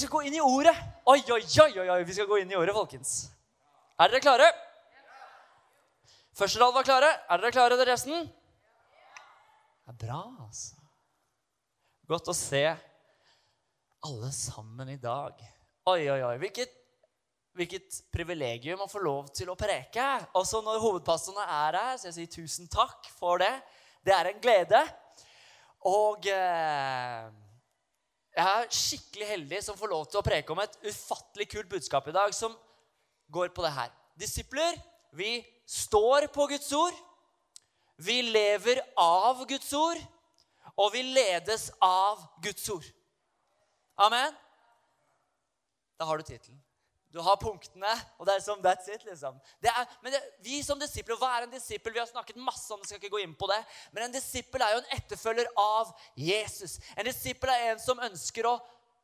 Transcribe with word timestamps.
Vi 0.00 0.06
skal 0.06 0.16
gå 0.16 0.20
inn 0.30 0.34
i 0.38 0.40
ordet. 0.40 0.72
Oi, 1.12 1.18
oi, 1.28 1.42
oi, 1.60 1.88
oi, 1.92 2.04
vi 2.08 2.14
skal 2.16 2.24
gå 2.24 2.38
inn 2.40 2.48
i 2.48 2.56
ordet, 2.56 2.72
folkens. 2.72 3.10
Er 4.00 4.08
dere 4.08 4.22
klare? 4.24 4.46
Første 6.40 6.62
rad 6.62 6.72
var 6.72 6.86
klare. 6.88 7.10
Er 7.28 7.42
dere 7.42 7.52
klare, 7.52 7.76
dere 7.76 7.92
resten? 7.92 8.22
Det 8.24 9.92
er 9.92 9.98
bra, 10.00 10.22
altså. 10.46 10.78
Godt 12.08 12.32
å 12.32 12.36
se 12.38 12.62
alle 14.08 14.32
sammen 14.38 14.94
i 14.94 14.96
dag. 15.04 15.44
Oi, 15.92 15.98
oi, 16.14 16.16
oi. 16.30 16.32
Hvilket, 16.46 16.72
hvilket 17.60 18.00
privilegium 18.16 18.80
å 18.80 18.88
få 18.88 19.04
lov 19.04 19.28
til 19.36 19.52
å 19.52 19.58
preke. 19.66 20.08
Også 20.40 20.64
når 20.64 20.80
hovedpastorene 20.80 21.44
er 21.58 21.80
her, 21.82 22.00
så 22.00 22.08
jeg 22.08 22.16
sier 22.22 22.34
tusen 22.38 22.72
takk 22.72 23.12
for 23.20 23.44
det. 23.44 23.52
Det 24.00 24.16
er 24.16 24.32
en 24.32 24.40
glede. 24.48 24.80
Og 25.92 26.32
eh, 26.32 27.28
jeg 28.36 28.46
er 28.46 28.74
skikkelig 28.74 29.26
heldig 29.26 29.60
som 29.64 29.78
får 29.78 29.90
lov 29.90 30.04
til 30.10 30.20
å 30.20 30.26
preke 30.26 30.54
om 30.54 30.60
et 30.62 30.76
ufattelig 30.86 31.48
kult 31.50 31.70
budskap 31.72 32.06
i 32.08 32.14
dag 32.14 32.34
som 32.36 32.54
går 33.32 33.50
på 33.54 33.64
det 33.64 33.72
her. 33.74 33.90
Disipler, 34.18 34.78
vi 35.12 35.40
står 35.66 36.28
på 36.34 36.46
Guds 36.50 36.70
ord. 36.76 36.94
Vi 38.00 38.20
lever 38.22 38.80
av 38.98 39.42
Guds 39.50 39.72
ord. 39.76 39.98
Og 40.80 40.94
vi 40.94 41.02
ledes 41.02 41.68
av 41.84 42.22
Guds 42.42 42.64
ord. 42.72 42.86
Amen. 44.00 44.32
Da 45.98 46.06
har 46.08 46.16
du 46.16 46.24
tittelen. 46.24 46.60
Du 47.10 47.18
har 47.26 47.38
punktene, 47.42 47.90
og 48.18 48.26
det 48.28 48.36
er 48.36 48.42
som 48.44 48.60
that's 48.62 48.86
it. 48.92 49.02
liksom. 49.04 49.38
Er, 49.66 49.86
men 50.02 50.14
det, 50.14 50.20
vi 50.46 50.60
som 50.62 50.78
disipler, 50.78 51.18
Hva 51.18 51.32
er 51.36 51.46
en 51.46 51.54
disippel? 51.54 51.92
Vi 51.92 51.98
har 51.98 52.06
snakket 52.06 52.38
masse 52.38 52.70
om 52.74 52.80
det, 52.80 52.86
skal 52.86 53.00
ikke 53.00 53.16
gå 53.16 53.22
inn 53.24 53.34
på 53.34 53.48
det. 53.50 53.58
Men 53.90 54.06
en 54.06 54.14
disippel 54.14 54.62
er 54.62 54.76
jo 54.76 54.82
en 54.84 54.92
etterfølger 54.94 55.50
av 55.58 55.90
Jesus. 56.14 56.78
En 56.94 57.08
disippel 57.08 57.50
er 57.50 57.72
en 57.72 57.82
som 57.82 58.02
ønsker 58.06 58.46
å 58.46 58.56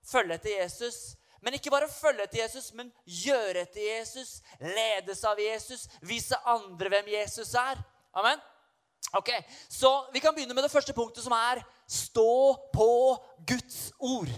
følge 0.06 0.38
etter 0.38 0.54
Jesus. 0.60 1.16
Men 1.42 1.58
ikke 1.58 1.70
bare 1.74 1.90
følge 1.90 2.24
etter 2.24 2.44
Jesus, 2.44 2.72
men 2.78 2.92
gjøre 3.04 3.66
etter 3.66 3.82
Jesus. 3.82 4.38
Ledes 4.62 5.24
av 5.26 5.40
Jesus. 5.42 5.88
Vise 6.06 6.38
andre 6.46 6.92
hvem 6.94 7.10
Jesus 7.16 7.54
er. 7.58 7.82
Amen? 8.16 8.40
Ok, 9.14 9.30
Så 9.68 10.10
vi 10.12 10.20
kan 10.20 10.34
begynne 10.34 10.54
med 10.54 10.64
det 10.64 10.72
første 10.72 10.94
punktet, 10.94 11.22
som 11.22 11.34
er 11.36 11.60
stå 11.86 12.54
på 12.74 12.90
Guds 13.46 13.92
ord. 13.98 14.30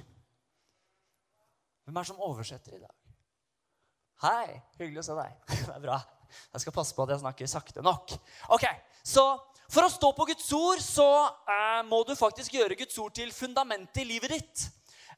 Hvem 1.85 1.97
er 1.97 2.05
det 2.05 2.11
som 2.11 2.21
oversetter 2.21 2.77
i 2.77 2.83
dag? 2.83 2.98
Hei, 4.19 4.57
hyggelig 4.81 4.99
å 4.99 5.07
se 5.07 5.15
deg. 5.15 5.35
Det 5.69 5.75
er 5.77 5.83
bra. 5.85 5.97
Jeg 6.51 6.65
skal 6.65 6.75
passe 6.75 6.95
på 6.95 7.05
at 7.05 7.13
jeg 7.13 7.21
snakker 7.23 7.51
sakte 7.51 7.85
nok. 7.87 8.17
Ok, 8.57 8.65
Så 9.07 9.23
for 9.71 9.87
å 9.87 9.93
stå 9.93 10.11
på 10.17 10.27
Guds 10.27 10.49
ord 10.57 10.83
så 10.83 11.07
eh, 11.47 11.85
må 11.87 12.01
du 12.09 12.17
faktisk 12.19 12.57
gjøre 12.57 12.77
Guds 12.81 12.99
ord 12.99 13.15
til 13.15 13.31
fundamentet 13.37 14.03
i 14.03 14.09
livet 14.09 14.35
ditt. 14.35 14.65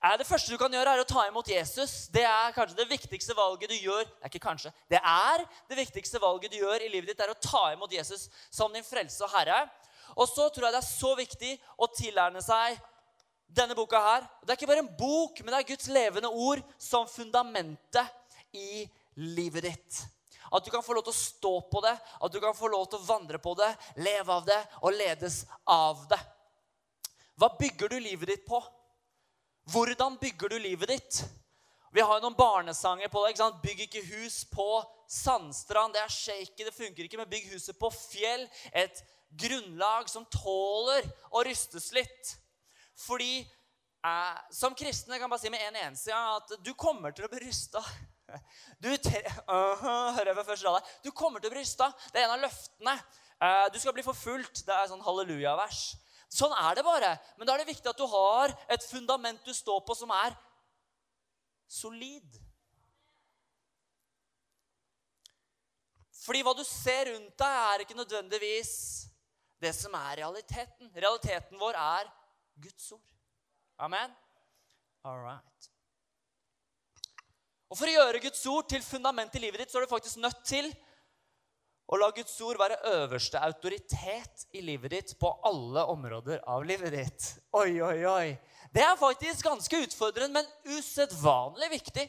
Eh, 0.02 0.18
det 0.20 0.26
første 0.28 0.52
du 0.52 0.60
kan 0.60 0.76
gjøre, 0.76 0.92
er 0.92 1.00
å 1.00 1.08
ta 1.08 1.24
imot 1.30 1.48
Jesus. 1.48 2.10
Det 2.12 2.26
er 2.28 2.52
kanskje 2.52 2.76
det 2.82 2.88
viktigste 2.92 3.38
valget 3.38 3.72
du 3.72 3.78
gjør. 3.78 4.04
Det 4.04 4.28
er 4.28 4.34
ikke 4.34 4.44
kanskje, 4.50 4.74
det 4.92 5.00
er 5.00 5.46
det 5.72 5.80
viktigste 5.80 6.20
valget 6.20 6.52
du 6.52 6.60
gjør 6.60 6.84
i 6.84 6.92
livet 6.92 7.14
ditt, 7.14 7.24
er 7.24 7.32
å 7.32 7.40
ta 7.40 7.70
imot 7.72 7.96
Jesus 7.96 8.28
som 8.52 8.68
din 8.76 8.84
frelse 8.84 9.24
og 9.24 9.32
herre. 9.32 9.64
Og 10.12 10.28
så 10.28 10.50
tror 10.52 10.68
jeg 10.68 10.76
det 10.76 10.84
er 10.84 10.90
så 10.92 11.16
viktig 11.16 11.56
å 11.80 11.88
tilerne 11.96 12.44
seg 12.44 12.76
denne 13.48 13.74
boka 13.78 14.04
her. 14.12 14.28
Det 14.44 14.52
er 14.52 14.60
ikke 14.60 14.74
bare 14.74 14.84
en 14.84 14.96
bok, 15.00 15.40
men 15.40 15.54
det 15.54 15.64
er 15.64 15.70
Guds 15.72 15.88
levende 15.88 16.36
ord 16.36 16.60
som 16.76 17.08
fundamentet 17.08 18.19
i 18.56 18.86
livet 19.20 19.66
ditt. 19.68 20.00
At 20.50 20.64
du 20.64 20.70
kan 20.72 20.82
få 20.82 20.96
lov 20.96 21.06
til 21.06 21.14
å 21.14 21.20
stå 21.20 21.52
på 21.70 21.82
det, 21.84 21.94
at 21.94 22.32
du 22.32 22.40
kan 22.42 22.56
få 22.56 22.70
lov 22.72 22.88
til 22.90 22.98
å 22.98 23.06
vandre 23.06 23.38
på 23.42 23.54
det, 23.58 23.70
leve 24.02 24.34
av 24.34 24.46
det 24.48 24.58
og 24.82 24.96
ledes 24.96 25.44
av 25.70 26.02
det. 26.10 26.18
Hva 27.38 27.52
bygger 27.58 27.92
du 27.92 28.00
livet 28.02 28.34
ditt 28.34 28.48
på? 28.48 28.58
Hvordan 29.70 30.18
bygger 30.20 30.50
du 30.50 30.58
livet 30.58 30.90
ditt? 30.90 31.20
Vi 31.94 32.02
har 32.02 32.18
jo 32.18 32.24
noen 32.24 32.38
barnesanger 32.38 33.10
på 33.10 33.22
det. 33.22 33.30
ikke 33.32 33.42
sant? 33.42 33.62
Bygg 33.62 33.80
ikke 33.86 34.02
hus 34.12 34.42
på 34.50 34.66
sandstrand. 35.10 35.94
Det 35.94 36.02
er 36.02 36.12
shaky, 36.14 36.66
det 36.66 36.74
funker 36.74 37.06
ikke. 37.06 37.18
Men 37.18 37.30
bygg 37.30 37.48
huset 37.54 37.78
på 37.78 37.90
fjell. 37.94 38.44
Et 38.70 39.02
grunnlag 39.30 40.10
som 40.10 40.26
tåler 40.30 41.06
å 41.34 41.42
rystes 41.46 41.90
litt. 41.96 42.34
Fordi 43.00 43.40
eh, 43.40 44.38
som 44.54 44.76
kristne 44.78 45.16
kan 45.16 45.26
jeg 45.26 45.34
bare 45.34 45.42
si 45.42 45.52
med 45.54 45.66
en 45.66 45.82
eneste 45.86 46.14
gang 46.14 46.38
at 46.38 46.56
du 46.62 46.72
kommer 46.78 47.14
til 47.14 47.26
å 47.26 47.32
bli 47.32 47.42
rysta. 47.46 47.82
Du, 48.80 48.88
uh 48.88 49.82
-huh, 49.82 50.80
du 51.02 51.10
kommer 51.10 51.40
til 51.40 51.50
å 51.50 51.54
bli. 51.54 51.64
Det 52.12 52.20
er 52.20 52.24
en 52.24 52.30
av 52.30 52.40
løftene. 52.40 52.94
Uh, 53.42 53.72
du 53.72 53.78
skal 53.78 53.92
bli 53.92 54.02
forfulgt. 54.02 54.66
Det 54.66 54.74
er 54.74 54.88
sånn 54.88 55.02
halleluja-vers. 55.04 55.96
Sånn 56.28 56.52
er 56.52 56.74
det 56.74 56.84
bare. 56.84 57.18
Men 57.36 57.46
da 57.46 57.54
er 57.54 57.58
det 57.58 57.72
viktig 57.72 57.90
at 57.90 57.98
du 57.98 58.06
har 58.06 58.54
et 58.68 58.84
fundament 58.84 59.44
du 59.44 59.54
står 59.54 59.80
på, 59.80 59.94
som 59.94 60.10
er 60.10 60.36
solid. 61.66 62.40
Fordi 66.20 66.42
hva 66.42 66.54
du 66.54 66.64
ser 66.64 67.14
rundt 67.14 67.36
deg, 67.40 67.56
er 67.72 67.84
ikke 67.84 67.98
nødvendigvis 67.98 68.72
det 69.60 69.74
som 69.74 69.94
er 69.94 70.20
realiteten. 70.22 70.92
Realiteten 70.94 71.58
vår 71.58 71.78
er 71.80 72.10
Guds 72.60 72.92
ord. 72.92 73.06
Amen? 73.78 74.12
All 75.04 75.18
right. 75.18 75.70
Og 77.70 77.78
For 77.78 77.86
å 77.86 77.92
gjøre 77.94 78.22
Guds 78.22 78.40
ord 78.50 78.66
til 78.70 78.82
fundament 78.82 79.34
i 79.38 79.42
livet 79.42 79.62
ditt, 79.62 79.70
så 79.70 79.78
er 79.78 79.86
du 79.86 79.92
faktisk 79.92 80.18
nødt 80.18 80.40
til 80.46 80.66
å 81.90 81.98
la 81.98 82.08
Guds 82.14 82.34
ord 82.46 82.58
være 82.58 82.78
øverste 82.92 83.38
autoritet 83.42 84.46
i 84.54 84.62
livet 84.62 84.94
ditt 84.94 85.12
på 85.18 85.30
alle 85.46 85.84
områder 85.90 86.42
av 86.50 86.66
livet 86.66 86.94
ditt. 86.94 87.28
Oi, 87.54 87.78
oi, 87.82 87.98
oi. 88.06 88.26
Det 88.74 88.82
er 88.82 88.98
faktisk 88.98 89.46
ganske 89.46 89.82
utfordrende, 89.86 90.42
men 90.42 90.76
usedvanlig 90.76 91.70
viktig. 91.76 92.06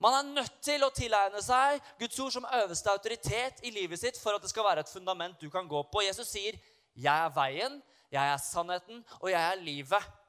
Man 0.00 0.16
er 0.16 0.30
nødt 0.40 0.60
til 0.64 0.84
å 0.84 0.92
tilegne 0.96 1.42
seg 1.44 1.80
Guds 2.00 2.20
ord 2.24 2.32
som 2.36 2.48
øverste 2.60 2.92
autoritet 2.92 3.60
i 3.68 3.72
livet 3.72 4.00
sitt 4.00 4.20
for 4.20 4.36
at 4.36 4.44
det 4.44 4.52
skal 4.52 4.64
være 4.64 4.84
et 4.84 4.92
fundament 4.92 5.40
du 5.40 5.50
kan 5.52 5.68
gå 5.68 5.82
på. 5.92 6.04
Jesus 6.04 6.32
sier, 6.32 6.56
'Jeg 6.96 7.24
er 7.24 7.32
veien, 7.36 7.82
jeg 8.12 8.32
er 8.32 8.36
sannheten, 8.36 9.04
og 9.20 9.30
jeg 9.30 9.40
er 9.40 9.60
livet'. 9.60 10.19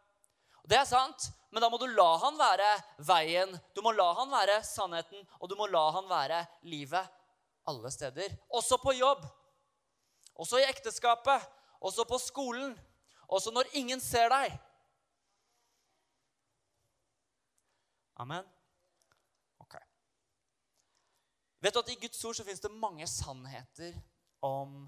Det 0.72 0.78
er 0.80 0.88
sant, 0.88 1.26
men 1.52 1.59
da 1.59 1.68
må 1.68 1.76
du 1.82 1.90
la 1.92 2.14
han 2.22 2.38
være 2.40 2.68
veien, 3.04 3.50
du 3.76 3.82
må 3.84 3.92
la 3.92 4.06
han 4.22 4.30
være 4.32 4.62
sannheten, 4.64 5.26
og 5.44 5.50
du 5.52 5.58
må 5.59 5.68
la 5.68 5.84
han 5.98 6.08
være 6.08 6.38
livet 6.64 7.09
alle 7.68 7.92
steder. 7.92 8.32
Også 8.56 8.78
på 8.80 8.94
jobb, 8.96 9.26
også 10.40 10.62
i 10.62 10.70
ekteskapet, 10.70 11.44
også 11.84 12.08
på 12.08 12.22
skolen, 12.24 12.72
også 13.28 13.52
når 13.52 13.68
ingen 13.82 14.00
ser 14.00 14.32
deg. 14.32 14.56
Amen. 18.24 18.48
Ok. 19.59 19.76
Vet 21.59 21.76
du 21.76 21.84
at 21.84 21.92
I 21.92 22.00
Guds 22.00 22.24
ord 22.24 22.40
så 22.40 22.48
fins 22.48 22.64
det 22.64 22.72
mange 22.72 23.12
sannheter 23.12 23.98
om 24.40 24.86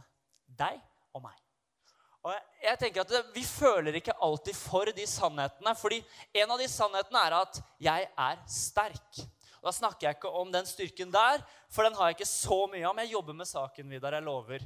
deg 0.47 0.79
og 1.11 1.27
meg. 1.27 1.43
Og 2.23 2.31
jeg 2.63 2.79
tenker 2.79 3.03
at 3.03 3.11
det, 3.11 3.21
Vi 3.35 3.43
føler 3.43 3.97
ikke 3.99 4.15
alltid 4.15 4.55
for 4.55 4.85
de 4.85 5.05
sannhetene. 5.07 5.75
fordi 5.75 6.03
en 6.33 6.51
av 6.51 6.59
de 6.59 6.67
sannhetene 6.67 7.25
er 7.27 7.33
at 7.41 7.61
jeg 7.79 8.09
er 8.17 8.37
sterk. 8.47 9.19
Og 9.59 9.71
Da 9.71 9.71
snakker 9.71 10.07
jeg 10.07 10.15
ikke 10.15 10.31
om 10.31 10.51
den 10.51 10.65
styrken 10.65 11.11
der, 11.11 11.43
for 11.69 11.83
den 11.83 11.95
har 11.95 12.09
jeg 12.09 12.19
ikke 12.19 12.31
så 12.31 12.67
mye 12.67 12.87
av. 12.87 12.95
Men 12.95 13.05
Jeg 13.05 13.13
jobber 13.13 13.33
med 13.33 13.47
saken, 13.47 13.89
Vidar. 13.89 14.13
Jeg 14.13 14.23
lover. 14.23 14.59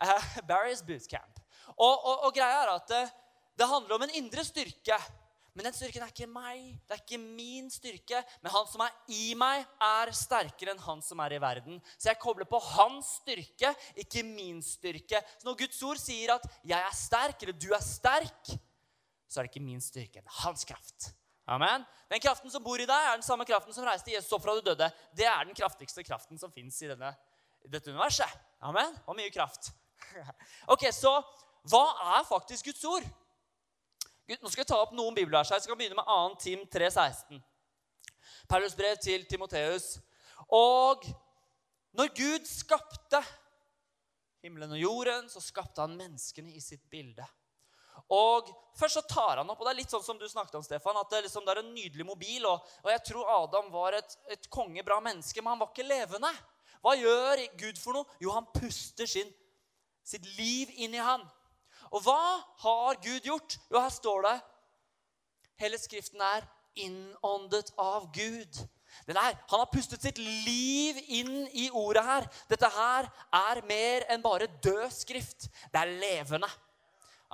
Uh, 0.00 0.22
Barry's 0.48 0.84
bootcamp. 0.84 1.40
Og, 1.76 2.04
og, 2.04 2.24
og, 2.24 2.34
greia 2.34 2.62
er 2.62 2.74
at 2.74 2.88
det, 2.88 3.10
det 3.58 3.68
handler 3.68 3.94
om 3.94 4.02
en 4.02 4.14
indre 4.14 4.44
styrke. 4.44 4.98
Men 5.58 5.66
den 5.66 5.74
styrken 5.74 6.04
er 6.04 6.10
ikke 6.12 6.28
meg, 6.30 6.66
det 6.86 6.94
er 6.94 7.00
ikke 7.00 7.18
min 7.18 7.66
styrke. 7.74 8.20
Men 8.44 8.52
han 8.54 8.66
som 8.70 8.84
er 8.84 8.92
i 9.10 9.32
meg, 9.34 9.64
er 9.82 10.12
sterkere 10.14 10.70
enn 10.70 10.84
han 10.84 11.02
som 11.02 11.18
er 11.24 11.34
i 11.34 11.40
verden. 11.42 11.80
Så 11.98 12.12
jeg 12.12 12.20
kobler 12.22 12.46
på 12.46 12.60
hans 12.62 13.16
styrke, 13.18 13.72
ikke 13.98 14.22
min 14.22 14.60
styrke. 14.62 15.18
Så 15.34 15.48
når 15.48 15.58
Guds 15.64 15.82
ord 15.82 15.98
sier 15.98 16.36
at 16.36 16.46
'jeg 16.62 16.78
er 16.78 16.94
sterk', 16.94 17.42
eller 17.42 17.58
'du 17.58 17.74
er 17.74 17.82
sterk', 17.82 18.54
så 19.26 19.40
er 19.40 19.42
det 19.42 19.50
ikke 19.50 19.66
min 19.66 19.80
styrke, 19.80 20.22
men 20.22 20.30
hans 20.46 20.64
kraft. 20.64 21.10
Amen. 21.48 21.84
Den 22.08 22.20
kraften 22.20 22.50
som 22.50 22.62
bor 22.62 22.78
i 22.78 22.86
deg, 22.86 22.94
er 22.94 23.18
den 23.18 23.26
samme 23.26 23.44
kraften 23.44 23.74
som 23.74 23.84
reiste 23.84 24.12
Jesus 24.12 24.32
opp 24.32 24.42
fra 24.42 24.54
de 24.54 24.62
døde. 24.62 24.92
Det 25.16 25.26
er 25.26 25.44
den 25.44 25.56
kraftigste 25.58 26.04
kraften 26.04 26.38
som 26.38 26.52
fins 26.52 26.82
i, 26.82 26.86
denne, 26.86 27.16
dette 27.66 27.90
universet. 27.90 28.30
Amen. 28.60 28.94
Og 29.08 29.16
mye 29.16 29.30
kraft. 29.30 29.72
ok, 30.72 30.92
Så 30.92 31.10
hva 31.66 32.18
er 32.18 32.28
faktisk 32.28 32.64
Guds 32.70 32.84
ord? 32.84 33.02
Nå 34.28 34.50
skal 34.52 34.60
jeg 34.60 34.68
ta 34.68 34.76
opp 34.76 34.90
noen 34.92 35.14
bibelvers 35.16 35.48
her. 35.48 35.56
Jeg 35.56 35.64
skal 35.64 35.78
begynne 35.78 35.96
med 35.96 36.04
2. 36.04 36.36
Tim 36.42 36.64
3,16. 36.68 37.38
Paulus 38.48 38.74
brev 38.76 38.98
til 39.00 39.24
Timoteus. 39.24 39.94
Og 40.52 41.06
når 41.96 42.10
Gud 42.16 42.44
skapte 42.44 43.22
himmelen 44.44 44.74
og 44.76 44.82
jorden, 44.82 45.30
så 45.32 45.40
skapte 45.40 45.80
han 45.80 45.96
menneskene 45.96 46.52
i 46.52 46.60
sitt 46.60 46.84
bilde. 46.92 47.24
Og 48.12 48.52
Først 48.78 49.00
så 49.00 49.02
tar 49.10 49.40
han 49.40 49.48
opp, 49.50 49.58
og 49.58 49.66
det 49.66 49.72
er 49.72 49.78
litt 49.80 49.90
sånn 49.90 50.04
som 50.04 50.20
du 50.20 50.28
snakket 50.30 50.54
om, 50.54 50.62
Stefan, 50.62 51.00
at 51.00 51.08
det, 51.10 51.24
liksom, 51.24 51.42
det 51.42 51.50
er 51.50 51.62
en 51.64 51.72
nydelig 51.74 52.04
mobil. 52.06 52.44
Og, 52.46 52.68
og 52.84 52.92
jeg 52.92 53.00
tror 53.08 53.32
Adam 53.40 53.72
var 53.72 53.96
et, 53.98 54.14
et 54.30 54.46
kongebra 54.54 55.00
menneske, 55.02 55.42
men 55.42 55.56
han 55.56 55.64
var 55.64 55.72
ikke 55.72 55.88
levende. 55.88 56.30
Hva 56.84 56.94
gjør 56.94 57.42
Gud 57.58 57.80
for 57.80 57.96
noe? 57.96 58.18
Jo, 58.22 58.30
han 58.36 58.46
puster 58.54 59.08
sin, 59.10 59.32
sitt 60.06 60.28
liv 60.36 60.70
inn 60.78 60.94
i 60.94 61.02
han. 61.02 61.24
Og 61.92 62.02
hva 62.04 62.20
har 62.64 63.00
Gud 63.02 63.20
gjort? 63.26 63.58
Jo, 63.70 63.80
her 63.80 63.92
står 63.92 64.26
det 64.28 64.36
Hele 65.58 65.78
Skriften 65.80 66.20
er 66.22 66.44
innåndet 66.78 67.72
av 67.78 68.06
Gud. 68.14 68.60
Er, 69.08 69.16
han 69.50 69.60
har 69.62 69.70
pustet 69.72 70.02
sitt 70.02 70.18
liv 70.18 70.98
inn 71.06 71.48
i 71.56 71.68
ordet 71.74 72.04
her. 72.04 72.28
Dette 72.50 72.70
her 72.72 73.08
er 73.34 73.60
mer 73.68 74.06
enn 74.12 74.22
bare 74.22 74.48
død 74.62 74.86
skrift. 74.94 75.48
Det 75.72 75.80
er 75.80 75.98
levende. 75.98 76.48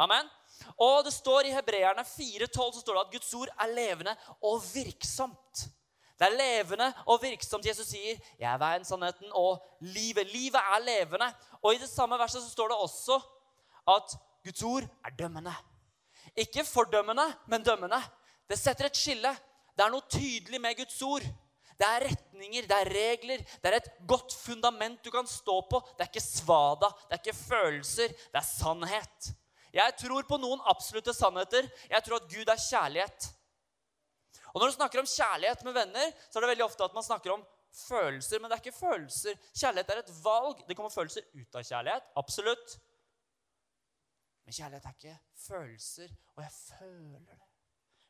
Amen. 0.00 0.28
Og 0.80 1.04
det 1.04 1.12
står 1.14 1.48
i 1.48 1.54
Hebreerne 1.54 2.04
4,12 2.06 2.74
så 2.76 2.80
står 2.80 2.96
det 2.96 3.04
at 3.04 3.14
Guds 3.14 3.34
ord 3.34 3.54
er 3.60 3.72
levende 3.74 4.14
og 4.40 4.62
virksomt. 4.72 5.66
Det 6.14 6.28
er 6.28 6.36
levende 6.38 6.92
og 7.10 7.22
virksomt. 7.22 7.66
Jesus 7.66 7.86
sier, 7.90 8.18
'Jeg 8.38 8.52
er 8.52 8.58
veien, 8.58 8.84
sannheten 8.84 9.32
og 9.32 9.62
livet'. 9.80 10.30
Livet 10.32 10.60
er 10.60 10.78
levende. 10.78 11.34
Og 11.62 11.74
i 11.74 11.78
det 11.78 11.88
samme 11.88 12.18
verset 12.18 12.42
så 12.42 12.50
står 12.50 12.68
det 12.68 12.76
også 12.76 13.20
at 13.88 14.16
Guds 14.44 14.62
ord 14.62 14.86
er 15.04 15.16
dømmende. 15.18 15.54
Ikke 16.36 16.64
fordømmende, 16.64 17.26
men 17.48 17.64
dømmende. 17.64 18.00
Det 18.48 18.58
setter 18.60 18.90
et 18.90 18.98
skille. 18.98 19.32
Det 19.74 19.84
er 19.84 19.92
noe 19.92 20.06
tydelig 20.10 20.60
med 20.60 20.76
Guds 20.78 21.00
ord. 21.02 21.24
Det 21.74 21.86
er 21.88 22.04
retninger, 22.06 22.66
det 22.70 22.76
er 22.76 22.90
regler, 22.94 23.40
det 23.62 23.70
er 23.70 23.76
et 23.80 23.88
godt 24.06 24.34
fundament 24.38 25.00
du 25.02 25.10
kan 25.10 25.26
stå 25.26 25.56
på. 25.70 25.80
Det 25.96 26.04
er 26.04 26.10
ikke 26.12 26.22
svada, 26.22 26.90
det 27.08 27.16
er 27.16 27.22
ikke 27.22 27.38
følelser, 27.38 28.14
det 28.14 28.38
er 28.38 28.46
sannhet. 28.46 29.30
Jeg 29.74 29.96
tror 29.98 30.22
på 30.28 30.38
noen 30.38 30.62
absolutte 30.70 31.10
sannheter. 31.16 31.66
Jeg 31.90 32.06
tror 32.06 32.20
at 32.20 32.28
Gud 32.30 32.46
er 32.52 32.62
kjærlighet. 32.62 33.26
Og 34.52 34.60
Når 34.60 34.70
du 34.70 34.76
snakker 34.76 35.02
om 35.02 35.10
kjærlighet 35.10 35.64
med 35.66 35.74
venner, 35.74 36.12
så 36.30 36.38
er 36.38 36.44
det 36.44 36.50
veldig 36.52 36.64
ofte 36.68 36.86
at 36.86 36.94
man 36.94 37.02
snakker 37.02 37.32
om 37.34 37.42
følelser. 37.74 38.38
Men 38.38 38.50
det 38.50 38.54
er 38.54 38.62
ikke 38.62 38.78
følelser. 38.78 39.40
Kjærlighet 39.50 39.90
er 39.90 40.02
et 40.04 40.12
valg. 40.22 40.62
Det 40.68 40.76
kommer 40.78 40.94
følelser 40.94 41.26
ut 41.34 41.58
av 41.58 41.66
kjærlighet. 41.66 42.06
Absolutt. 42.22 42.76
Men 44.44 44.56
kjærlighet 44.56 44.86
er 44.86 44.96
ikke 44.98 45.18
følelser. 45.46 46.14
Og 46.36 46.42
jeg 46.44 46.52
føler 46.52 47.36
det. 47.42 47.50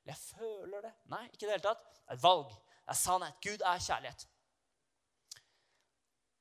Jeg 0.05 0.17
føler 0.21 0.85
det. 0.85 0.93
Nei, 1.13 1.25
ikke 1.31 1.47
i 1.47 1.49
det 1.49 1.57
hele 1.57 1.67
tatt. 1.67 1.85
Det 1.95 2.13
er 2.13 2.19
et 2.19 2.25
valg. 2.25 2.51
Det 2.85 2.93
er 2.93 3.01
sannhet. 3.01 3.39
Gud 3.45 3.65
er 3.65 3.85
kjærlighet. 3.87 4.27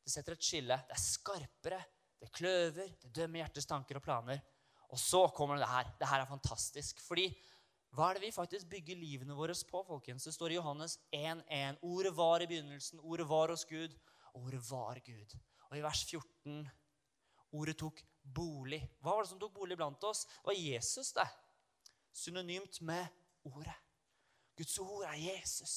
Det 0.03 0.11
setter 0.11 0.35
et 0.35 0.43
skille. 0.43 0.79
Det 0.89 0.97
er 0.97 1.03
skarpere. 1.03 1.79
Det 2.19 2.31
kløver. 2.35 2.91
Det 2.99 3.13
dømmer 3.15 3.43
hjertets 3.43 3.69
tanker 3.69 3.99
og 3.99 4.03
planer. 4.03 4.41
Og 4.91 4.99
så 4.99 5.23
kommer 5.35 5.61
det 5.61 5.69
her. 5.69 5.93
Det 5.99 6.09
her 6.09 6.23
er 6.23 6.29
fantastisk. 6.29 6.99
Fordi 7.05 7.29
hva 7.93 8.09
er 8.09 8.17
det 8.17 8.25
vi 8.25 8.33
faktisk 8.33 8.67
bygger 8.71 8.97
livene 8.97 9.35
våre 9.37 9.55
på? 9.69 9.83
folkens? 9.85 10.25
Det 10.25 10.33
står 10.33 10.51
i 10.51 10.57
Johannes 10.57 10.97
1.1. 11.13 11.77
Ordet 11.81 12.15
var 12.17 12.41
i 12.41 12.47
begynnelsen. 12.49 12.99
Ordet 12.99 13.29
var 13.29 13.53
hos 13.53 13.65
Gud. 13.69 13.93
Ordet 14.33 14.61
var 14.69 14.99
Gud. 15.05 15.35
Og 15.69 15.77
i 15.77 15.83
vers 15.85 16.05
14 16.09 16.69
Ordet 17.53 17.77
tok 17.77 18.01
bolig. 18.23 18.81
Hva 19.03 19.15
var 19.15 19.25
det 19.25 19.31
som 19.33 19.41
tok 19.41 19.53
bolig 19.55 19.77
blant 19.77 20.03
oss? 20.07 20.25
Det 20.25 20.47
var 20.51 20.59
Jesus, 20.59 21.11
det. 21.13 21.27
Synonymt 22.13 22.81
med 22.81 23.07
ordet. 23.49 23.75
Guds 24.57 24.75
ord 24.79 25.05
er 25.09 25.17
Jesus. 25.17 25.75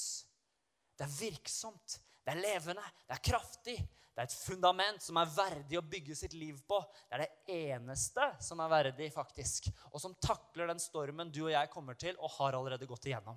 Det 0.97 1.05
er 1.05 1.17
virksomt, 1.19 1.99
det 2.25 2.33
er 2.33 2.41
levende, 2.41 2.85
det 3.07 3.17
er 3.17 3.25
kraftig. 3.25 3.77
Det 4.17 4.23
er 4.23 4.31
et 4.31 4.37
fundament 4.47 5.03
som 5.05 5.19
er 5.21 5.29
verdig 5.29 5.77
å 5.77 5.85
bygge 5.85 6.15
sitt 6.17 6.33
liv 6.33 6.57
på. 6.65 6.79
Det 7.05 7.19
er 7.19 7.27
det 7.27 7.57
eneste 7.69 8.31
som 8.41 8.63
er 8.65 8.71
verdig, 8.73 9.11
faktisk. 9.13 9.69
Og 9.91 10.01
som 10.01 10.15
takler 10.25 10.71
den 10.71 10.81
stormen 10.81 11.29
du 11.29 11.43
og 11.43 11.53
jeg 11.53 11.69
kommer 11.69 11.99
til 12.01 12.17
og 12.17 12.33
har 12.39 12.57
allerede 12.57 12.89
gått 12.89 13.11
igjennom. 13.11 13.37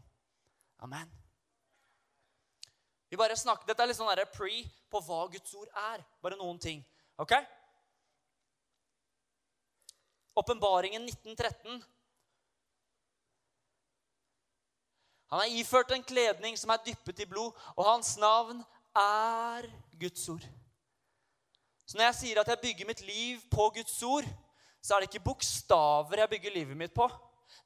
Amen. 0.87 1.11
Vi 3.11 3.19
bare 3.19 3.35
snakker, 3.35 3.67
Dette 3.67 3.83
er 3.83 3.91
litt 3.91 3.99
sånn 3.99 4.23
pre 4.31 4.61
på 4.87 5.01
hva 5.03 5.19
Guds 5.33 5.51
ord 5.59 5.67
er. 5.91 6.05
Bare 6.23 6.39
noen 6.39 6.61
ting. 6.63 6.85
Ok? 7.19 7.35
Åpenbaringen 10.39 11.07
1913 11.09 11.81
Han 15.29 15.43
er 15.43 15.57
iført 15.59 15.91
en 15.93 16.03
kledning 16.03 16.57
som 16.57 16.71
er 16.73 16.81
dyppet 16.85 17.19
i 17.21 17.27
blod, 17.29 17.53
og 17.77 17.85
hans 17.85 18.15
navn 18.17 18.63
er 18.97 19.67
Guds 20.01 20.23
ord. 20.33 20.45
Så 21.85 21.97
når 21.97 22.07
jeg 22.07 22.17
sier 22.17 22.39
at 22.41 22.49
jeg 22.49 22.61
bygger 22.63 22.89
mitt 22.89 23.01
liv 23.05 23.41
på 23.51 23.67
Guds 23.75 23.97
ord, 24.05 24.25
så 24.81 24.95
er 24.95 25.03
det 25.03 25.09
ikke 25.11 25.27
bokstaver 25.27 26.23
jeg 26.23 26.31
bygger 26.33 26.55
livet 26.55 26.77
mitt 26.77 26.95
på. 26.95 27.05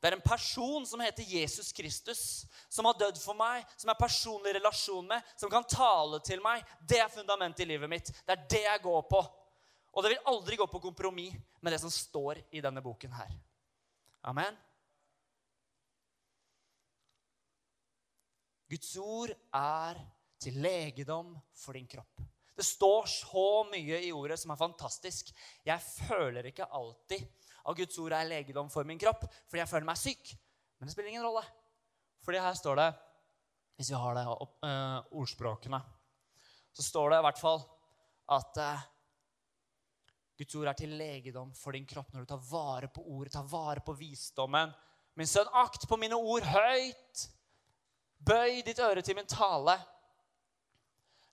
Det 0.01 0.09
er 0.09 0.17
en 0.17 0.25
person 0.25 0.85
som 0.87 0.99
heter 0.99 1.27
Jesus 1.27 1.71
Kristus, 1.71 2.21
som 2.69 2.87
har 2.87 2.97
dødd 2.99 3.19
for 3.23 3.37
meg, 3.39 3.63
som 3.77 3.87
jeg 3.87 3.93
har 3.95 4.01
personlig 4.01 4.55
relasjon 4.57 5.07
med, 5.07 5.31
som 5.39 5.51
kan 5.51 5.63
tale 5.67 6.19
til 6.27 6.43
meg. 6.43 6.63
Det 6.89 6.99
er 6.99 7.11
fundamentet 7.11 7.63
i 7.63 7.69
livet 7.69 7.91
mitt. 7.91 8.11
Det 8.27 8.35
er 8.35 8.45
det 8.51 8.63
jeg 8.65 8.83
går 8.83 9.05
på. 9.11 9.23
Og 9.93 10.03
det 10.03 10.13
vil 10.13 10.29
aldri 10.29 10.57
gå 10.57 10.67
på 10.69 10.81
kompromiss 10.81 11.35
med 11.61 11.73
det 11.73 11.79
som 11.83 11.91
står 11.93 12.41
i 12.51 12.61
denne 12.65 12.81
boken 12.81 13.13
her. 13.13 13.33
Amen. 14.29 14.57
Guds 18.73 18.93
ord 18.97 19.33
er 19.53 19.99
til 20.41 20.57
legedom 20.63 21.35
for 21.53 21.77
din 21.77 21.87
kropp. 21.87 22.23
Det 22.53 22.65
står 22.65 23.07
så 23.09 23.47
mye 23.69 23.99
i 24.05 24.11
ordet 24.13 24.37
som 24.41 24.53
er 24.53 24.59
fantastisk. 24.59 25.29
Jeg 25.65 25.81
føler 26.07 26.49
ikke 26.49 26.69
alltid 26.69 27.25
at 27.63 27.77
Guds 27.77 27.97
ord 28.01 28.15
er 28.17 28.29
legedom 28.29 28.69
for 28.73 28.85
min 28.87 28.99
kropp, 29.01 29.25
fordi 29.49 29.61
jeg 29.61 29.69
føler 29.69 29.87
meg 29.89 29.99
syk. 29.99 30.33
Men 30.77 30.89
det 30.89 30.95
spiller 30.95 31.13
ingen 31.13 31.25
rolle. 31.25 31.43
Fordi 32.23 32.41
her 32.41 32.57
står 32.57 32.79
det, 32.79 32.89
hvis 33.77 33.89
vi 33.91 33.99
har 33.99 34.17
det 34.17 34.25
opp, 34.29 34.57
uh, 34.65 34.99
ordspråkene, 35.21 35.79
så 36.73 36.85
står 36.85 37.13
det 37.13 37.21
i 37.21 37.25
hvert 37.27 37.41
fall 37.41 37.63
at 38.33 38.59
uh, 38.61 38.85
Guds 40.43 40.57
ord 40.59 40.67
er 40.67 40.75
til 40.75 40.91
legedom 40.99 41.53
for 41.55 41.71
din 41.71 41.85
kropp 41.87 42.11
når 42.11 42.25
du 42.25 42.31
tar 42.33 42.41
vare 42.49 42.89
på 42.91 43.03
ordet, 43.15 43.31
tar 43.31 43.47
vare 43.47 43.79
på 43.85 43.95
visdommen. 43.95 44.73
Min 45.15 45.29
sønn, 45.29 45.47
akt 45.55 45.87
på 45.87 45.95
mine 46.01 46.17
ord 46.19 46.43
høyt. 46.43 47.27
Bøy 48.19 48.59
ditt 48.65 48.81
øre 48.83 49.03
til 49.05 49.15
min 49.15 49.29
tale. 49.29 49.77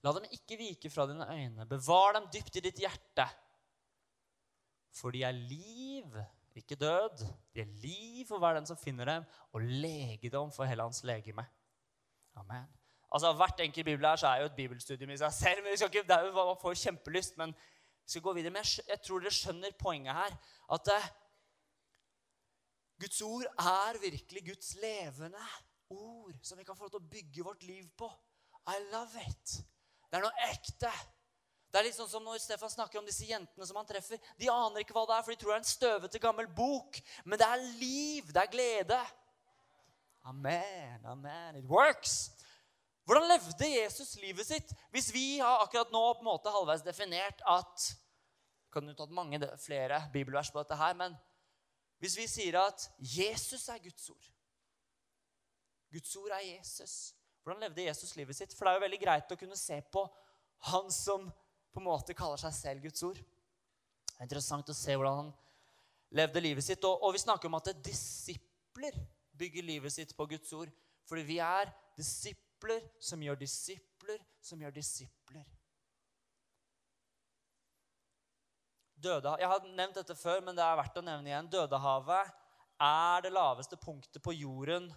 La 0.07 0.13
dem 0.15 0.29
ikke 0.31 0.59
vike 0.61 0.91
fra 0.95 1.09
dine 1.11 1.27
øyne. 1.27 1.67
Bevar 1.67 2.15
dem 2.17 2.29
dypt 2.31 2.61
i 2.61 2.63
ditt 2.69 2.79
hjerte. 2.79 3.27
For 4.95 5.11
de 5.15 5.25
er 5.27 5.35
liv, 5.35 6.15
ikke 6.55 6.79
død. 6.79 7.25
De 7.55 7.65
er 7.65 7.75
liv 7.83 8.29
for 8.29 8.39
hver 8.39 8.61
den 8.61 8.69
som 8.71 8.79
finner 8.79 9.11
dem, 9.11 9.27
og 9.51 9.67
legedom 9.83 10.55
for 10.55 10.71
hele 10.71 10.87
hans 10.87 11.03
legeme. 11.03 11.47
Amen. 12.39 12.71
Altså, 13.11 13.33
Hvert 13.35 13.61
enkelt 13.61 13.85
bibel 13.91 14.07
her 14.07 14.17
så 14.23 14.31
er 14.31 14.45
jo 14.45 14.53
et 14.53 14.57
bibelstudium 14.59 15.11
i 15.11 15.19
seg 15.19 15.35
selv. 15.35 15.63
men 15.65 15.73
vi 15.73 15.83
skal 15.83 15.91
ikke, 15.91 16.07
det 16.07 16.17
er 16.17 16.27
jo 16.27 16.33
Man 16.33 16.63
får 16.63 16.79
kjempelyst, 16.85 17.37
men 17.39 17.55
skal 18.11 18.25
gå 18.25 18.35
videre. 18.37 18.55
Men 18.55 18.67
jeg, 18.67 19.01
tror 19.05 19.23
dere 19.23 19.35
skjønner 19.35 19.77
poenget 19.79 20.17
her. 20.17 20.37
At 20.77 20.91
eh, 20.95 21.11
Guds 23.01 23.21
ord 23.25 23.47
er 23.47 24.01
virkelig 24.03 24.45
Guds 24.51 24.75
levende 24.83 25.47
ord 25.91 26.35
som 26.43 26.59
vi 26.59 26.67
kan 26.67 26.77
få 26.77 26.87
lov 26.87 26.93
til 26.95 27.01
å 27.01 27.13
bygge 27.15 27.47
vårt 27.47 27.65
liv 27.69 27.87
på. 27.99 28.11
I 28.69 28.77
love 28.91 29.25
it. 29.25 29.57
Det 30.11 30.19
er 30.19 30.27
noe 30.27 30.51
ekte. 30.51 30.91
Det 31.71 31.79
er 31.79 31.87
litt 31.87 31.95
sånn 31.95 32.11
som 32.11 32.25
når 32.27 32.41
Stefan 32.43 32.71
snakker 32.73 32.99
om 32.99 33.07
disse 33.07 33.29
jentene 33.29 33.67
som 33.67 33.79
han 33.79 33.87
treffer. 33.87 34.19
De 34.41 34.51
aner 34.51 34.83
ikke 34.83 34.95
hva 34.97 35.05
det 35.07 35.17
er, 35.17 35.25
for 35.25 35.33
de 35.33 35.39
tror 35.39 35.53
det 35.53 35.57
er 35.57 35.63
en 35.63 35.71
støvete, 35.71 36.23
gammel 36.23 36.49
bok. 36.51 36.99
Men 37.25 37.39
det 37.39 37.47
er 37.47 37.67
liv. 37.79 38.33
Det 38.35 38.43
er 38.43 38.51
glede. 38.51 38.99
Amen. 40.27 41.07
Amen. 41.07 41.61
It 41.63 41.71
works. 41.71 42.33
Hvordan 43.11 43.27
levde 43.27 43.67
Jesus 43.67 44.13
livet 44.23 44.47
sitt? 44.47 44.69
Hvis 44.95 45.09
vi 45.11 45.41
har 45.41 45.65
akkurat 45.65 45.91
nå 45.91 46.03
på 46.15 46.23
en 46.23 46.29
måte 46.29 46.51
halvveis 46.55 46.85
definert 46.87 47.41
at 47.43 47.87
kan 48.71 48.87
du 48.87 48.93
tatt 48.95 49.11
mange 49.11 49.41
flere 49.59 49.97
bibelvers 50.13 50.53
på 50.55 50.61
dette 50.63 50.77
her, 50.79 50.95
men 50.95 51.17
hvis 51.99 52.15
vi 52.15 52.29
sier 52.31 52.61
at 52.61 52.85
Jesus 53.03 53.65
er 53.67 53.81
Guds 53.83 54.13
ord 54.13 54.29
Guds 55.91 56.13
ord 56.21 56.31
er 56.37 56.45
Jesus. 56.45 56.93
Hvordan 57.43 57.65
levde 57.65 57.89
Jesus 57.89 58.15
livet 58.15 58.37
sitt? 58.37 58.55
For 58.55 58.63
det 58.63 58.71
er 58.71 58.79
jo 58.79 58.85
veldig 58.85 59.01
greit 59.03 59.33
å 59.35 59.39
kunne 59.41 59.59
se 59.59 59.81
på 59.91 60.05
han 60.71 60.93
som 60.95 61.25
på 61.75 61.83
en 61.83 61.89
måte 61.89 62.15
kaller 62.15 62.39
seg 62.39 62.55
selv 62.55 62.85
Guds 62.85 63.03
ord. 63.09 63.19
Det 63.19 64.21
er 64.21 64.29
interessant 64.29 64.71
å 64.71 64.77
se 64.77 64.95
hvordan 64.95 65.19
han 65.25 65.33
levde 66.21 66.45
livet 66.45 66.67
sitt. 66.67 66.87
Og, 66.87 67.03
og 67.03 67.17
vi 67.17 67.25
snakker 67.25 67.51
om 67.51 67.59
at 67.59 67.73
disipler 67.83 69.03
bygger 69.35 69.67
livet 69.67 69.97
sitt 69.99 70.15
på 70.15 70.29
Guds 70.31 70.55
ord. 70.55 70.71
Fordi 71.11 71.27
vi 71.27 71.41
er 71.43 71.75
disipler 71.99 72.50
som 73.01 73.23
gjør 73.23 73.39
disipler 73.41 73.91
som 74.41 74.61
gjør 74.61 74.75
disipler. 74.75 75.45
Døde, 79.01 79.37
jeg 79.41 79.49
har 79.49 79.69
nevnt 79.77 79.97
dette 79.97 80.17
før, 80.19 80.43
men 80.45 80.57
det 80.57 80.65
er 80.65 80.77
verdt 80.77 80.99
å 81.01 81.05
nevne 81.05 81.31
igjen. 81.31 81.53
Dødehavet 81.53 82.35
er 82.85 83.23
det 83.25 83.33
laveste 83.33 83.79
punktet 83.81 84.23
på 84.25 84.37
jorden 84.37 84.91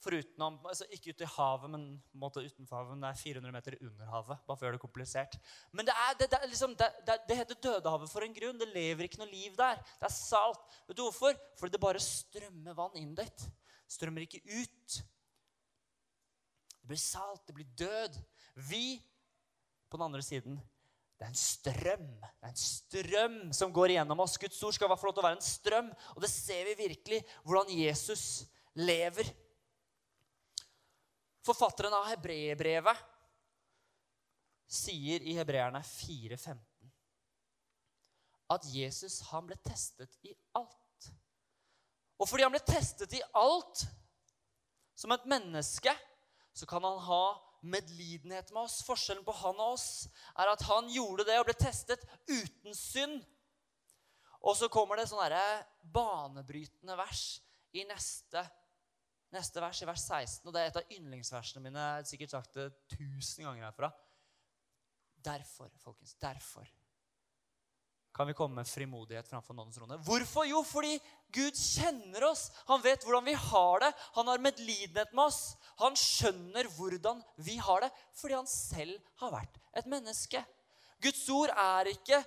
Forutenom, 0.00 0.54
altså 0.64 0.86
Ikke 0.96 1.12
ute 1.12 1.26
i 1.26 1.28
havet, 1.28 1.68
men 1.68 1.82
måte 2.16 2.40
utenfor 2.40 2.78
havet. 2.78 2.94
Men 2.94 3.02
det 3.04 3.08
er 3.10 3.18
400 3.20 3.52
meter 3.52 3.74
under 3.84 4.06
havet. 4.08 4.38
bare 4.46 4.56
for 4.56 4.64
å 4.64 4.66
gjøre 4.70 4.78
det 4.78 4.82
komplisert. 4.86 5.36
Men 5.76 5.84
det, 5.84 5.92
er, 5.92 6.14
det, 6.16 6.28
det, 6.32 6.38
liksom, 6.48 6.72
det, 6.80 7.18
det 7.28 7.36
heter 7.36 7.58
Dødehavet 7.66 8.08
for 8.08 8.24
en 8.24 8.32
grunn. 8.32 8.56
Det 8.62 8.70
lever 8.72 9.04
ikke 9.04 9.20
noe 9.20 9.28
liv 9.28 9.58
der. 9.60 9.76
Det 10.00 10.08
er 10.08 10.14
salt. 10.14 10.64
Vet 10.88 10.96
du 10.96 11.04
hvorfor? 11.04 11.36
Fordi 11.60 11.76
det 11.76 11.82
bare 11.84 12.00
strømmer 12.00 12.78
vann 12.80 12.96
inn 12.96 13.12
dit. 13.18 13.44
Strømmer 13.92 14.24
ikke 14.24 14.40
ut. 14.48 15.02
Blir 16.90 17.00
salt, 17.00 17.44
det 17.46 17.54
blir 17.54 17.70
død. 17.78 18.18
Vi 18.68 18.98
på 19.90 19.98
den 19.98 20.08
andre 20.08 20.22
siden 20.26 20.58
det 21.20 21.26
er 21.26 21.32
en 21.34 21.36
strøm 21.36 22.06
det 22.16 22.46
er 22.46 22.48
en 22.48 22.56
strøm 22.56 23.34
som 23.52 23.72
går 23.76 23.92
igjennom 23.92 24.22
oss. 24.24 24.38
Guds 24.40 24.62
ord 24.64 24.72
skal 24.72 24.88
få 24.96 25.10
lov 25.10 25.20
å 25.20 25.24
være 25.26 25.36
en 25.36 25.44
strøm. 25.44 25.90
Og 26.16 26.24
det 26.24 26.30
ser 26.32 26.64
vi 26.70 26.78
virkelig 26.78 27.20
hvordan 27.44 27.72
Jesus 27.76 28.24
lever. 28.78 29.28
Forfatteren 31.44 31.92
av 31.96 32.08
hebreerbrevet 32.08 33.04
sier 34.70 35.22
i 35.26 35.34
Hebreerne 35.36 35.82
4,15 35.84 36.56
at 38.50 38.66
Jesus 38.72 39.20
han 39.28 39.46
ble 39.46 39.56
testet 39.62 40.16
i 40.26 40.32
alt. 40.58 41.10
Og 42.20 42.28
fordi 42.28 42.44
han 42.46 42.54
ble 42.54 42.62
testet 42.64 43.12
i 43.16 43.22
alt 43.38 43.84
som 44.98 45.12
et 45.14 45.28
menneske, 45.28 45.92
så 46.60 46.68
kan 46.68 46.84
han 46.84 46.98
ha 47.06 47.24
medlidenhet 47.60 48.52
med 48.52 48.62
oss. 48.62 48.80
Forskjellen 48.84 49.24
på 49.24 49.34
han 49.40 49.60
og 49.60 49.76
oss 49.76 50.08
er 50.36 50.50
at 50.52 50.64
han 50.68 50.88
gjorde 50.92 51.26
det 51.28 51.38
og 51.40 51.46
ble 51.48 51.56
testet 51.60 52.04
uten 52.28 52.76
synd. 52.76 53.20
Og 54.40 54.56
så 54.56 54.70
kommer 54.72 54.96
det 54.96 55.08
sånne 55.10 55.40
banebrytende 55.92 56.96
vers 56.96 57.24
i 57.76 57.84
neste, 57.88 58.42
neste 59.34 59.62
vers, 59.62 59.82
i 59.82 59.88
vers 59.88 60.04
16. 60.06 60.46
Og 60.48 60.54
det 60.54 60.62
er 60.62 60.70
et 60.70 60.80
av 60.80 60.94
yndlingsversene 60.96 61.64
mine. 61.64 61.80
Jeg 61.80 62.04
har 62.04 62.10
sikkert 62.12 62.36
sagt 62.36 62.56
det 62.56 62.70
tusen 62.96 63.44
ganger 63.44 63.68
herfra. 63.68 63.92
Derfor, 65.20 65.68
folkens, 65.82 66.14
derfor 66.16 66.68
kan 68.14 68.26
vi 68.26 68.34
komme 68.36 68.60
med 68.60 68.68
frimodighet 68.68 69.28
framfor 69.30 69.54
nådens 69.54 69.78
trone. 69.78 69.98
Hvorfor? 70.06 70.46
Jo, 70.48 70.62
fordi 70.66 70.96
Gud 71.32 71.56
kjenner 71.56 72.26
oss. 72.30 72.48
Han 72.68 72.82
vet 72.82 73.04
hvordan 73.06 73.28
vi 73.28 73.36
har 73.38 73.84
det. 73.84 73.92
Han 74.16 74.30
har 74.32 74.42
medlidenhet 74.42 75.12
med 75.14 75.24
oss. 75.28 75.42
Han 75.82 75.98
skjønner 75.98 76.68
hvordan 76.76 77.22
vi 77.38 77.58
har 77.62 77.86
det, 77.86 77.92
fordi 78.18 78.38
han 78.38 78.50
selv 78.50 78.98
har 79.22 79.34
vært 79.34 79.60
et 79.78 79.86
menneske. 79.90 80.42
Guds 81.00 81.22
ord 81.32 81.54
er 81.54 81.94
ikke 81.94 82.18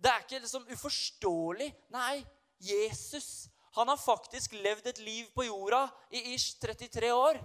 det 0.00 0.08
er 0.08 0.22
ikke 0.24 0.38
liksom 0.40 0.68
uforståelig. 0.72 1.72
Nei, 1.92 2.20
Jesus 2.64 3.50
han 3.72 3.88
har 3.88 3.96
faktisk 3.96 4.52
levd 4.52 4.86
et 4.86 4.98
liv 4.98 5.26
på 5.34 5.46
jorda 5.46 5.84
i 6.10 6.34
ish 6.34 6.58
33 6.58 7.12
år. 7.14 7.38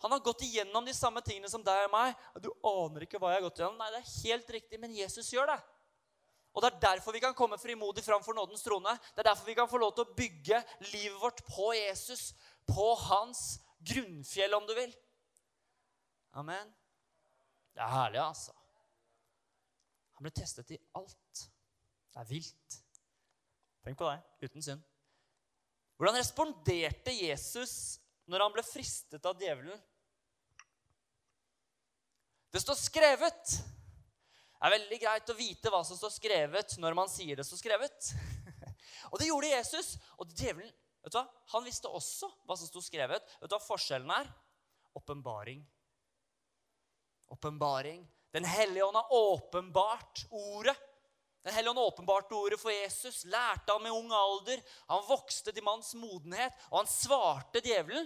Han 0.00 0.12
har 0.14 0.22
gått 0.24 0.44
igjennom 0.46 0.84
de 0.86 0.94
samme 0.94 1.20
tingene 1.26 1.50
som 1.50 1.64
deg 1.64 1.88
og 1.88 1.92
meg. 1.92 2.14
Du 2.40 2.48
aner 2.64 3.04
ikke 3.04 3.18
hva 3.20 3.32
jeg 3.32 3.40
har 3.40 3.46
gått 3.48 3.58
igjennom. 3.58 3.80
Nei, 3.80 3.90
det 3.92 4.00
er 4.00 4.12
helt 4.30 4.52
riktig, 4.54 4.78
men 4.80 4.94
Jesus 4.94 5.32
gjør 5.34 5.50
det. 5.50 5.58
Og 6.54 6.62
Det 6.62 6.70
er 6.70 6.80
derfor 6.82 7.14
vi 7.14 7.22
kan 7.22 7.34
komme 7.34 7.58
frimodig 7.58 8.02
framfor 8.04 8.34
nådens 8.34 8.62
trone. 8.62 8.96
Det 9.14 9.22
er 9.22 9.30
derfor 9.30 9.46
vi 9.46 9.54
kan 9.54 9.68
få 9.70 9.78
lov 9.78 9.94
til 9.94 10.04
å 10.04 10.14
bygge 10.16 10.62
livet 10.90 11.20
vårt 11.22 11.44
på 11.46 11.70
Jesus, 11.76 12.32
på 12.66 12.94
hans 13.06 13.60
grunnfjell, 13.86 14.54
om 14.54 14.66
du 14.66 14.74
vil. 14.74 14.94
Amen. 16.32 16.74
Det 17.74 17.82
er 17.82 17.94
herlig, 17.94 18.20
altså. 18.22 18.54
Han 20.18 20.26
ble 20.26 20.34
testet 20.36 20.74
i 20.74 20.78
alt. 20.98 21.44
Det 22.10 22.20
er 22.20 22.28
vilt. 22.28 22.80
Tenk 23.86 23.98
på 23.98 24.10
det. 24.10 24.18
Uten 24.44 24.64
synd. 24.64 24.82
Hvordan 25.96 26.18
responderte 26.18 27.14
Jesus 27.14 28.00
når 28.30 28.44
han 28.44 28.54
ble 28.54 28.64
fristet 28.66 29.26
av 29.26 29.40
djevelen? 29.40 29.78
Det 32.50 32.62
står 32.62 32.78
skrevet. 32.78 33.54
Det 34.60 34.68
er 34.68 34.74
veldig 34.74 34.96
greit 35.00 35.30
å 35.32 35.38
vite 35.38 35.70
hva 35.72 35.78
som 35.88 35.96
står 35.96 36.10
skrevet, 36.12 36.74
når 36.82 36.96
man 36.98 37.08
sier 37.08 37.38
det 37.38 37.46
står 37.48 37.62
skrevet. 37.62 38.10
Og 39.10 39.16
det 39.16 39.30
gjorde 39.30 39.52
Jesus. 39.54 39.94
Og 40.20 40.28
djevelen 40.36 40.68
vet 41.00 41.14
du 41.14 41.16
hva? 41.16 41.24
han 41.54 41.64
visste 41.64 41.88
også 41.88 42.28
hva 42.44 42.58
som 42.60 42.68
sto 42.68 42.82
skrevet. 42.84 43.24
Vet 43.40 43.48
du 43.48 43.56
hva 43.56 43.62
forskjellen 43.64 44.12
er? 44.12 44.28
Åpenbaring. 45.00 45.62
Åpenbaring. 47.32 48.04
Den 48.36 48.44
hellige 48.44 48.84
ånd 48.84 49.00
har 49.00 49.16
åpenbart 49.16 50.26
ordet. 50.28 50.76
Den 51.40 51.56
hellige 51.56 51.72
ånd 51.72 51.80
åpenbarte 51.80 52.36
ordet 52.36 52.60
for 52.60 52.74
Jesus, 52.74 53.24
lærte 53.24 53.72
han 53.72 53.80
med 53.82 53.96
ung 53.96 54.12
alder. 54.12 54.60
Han 54.92 55.06
vokste 55.08 55.56
til 55.56 55.64
manns 55.64 55.94
modenhet, 55.96 56.52
og 56.68 56.82
han 56.82 56.92
svarte 56.92 57.64
djevelen 57.64 58.04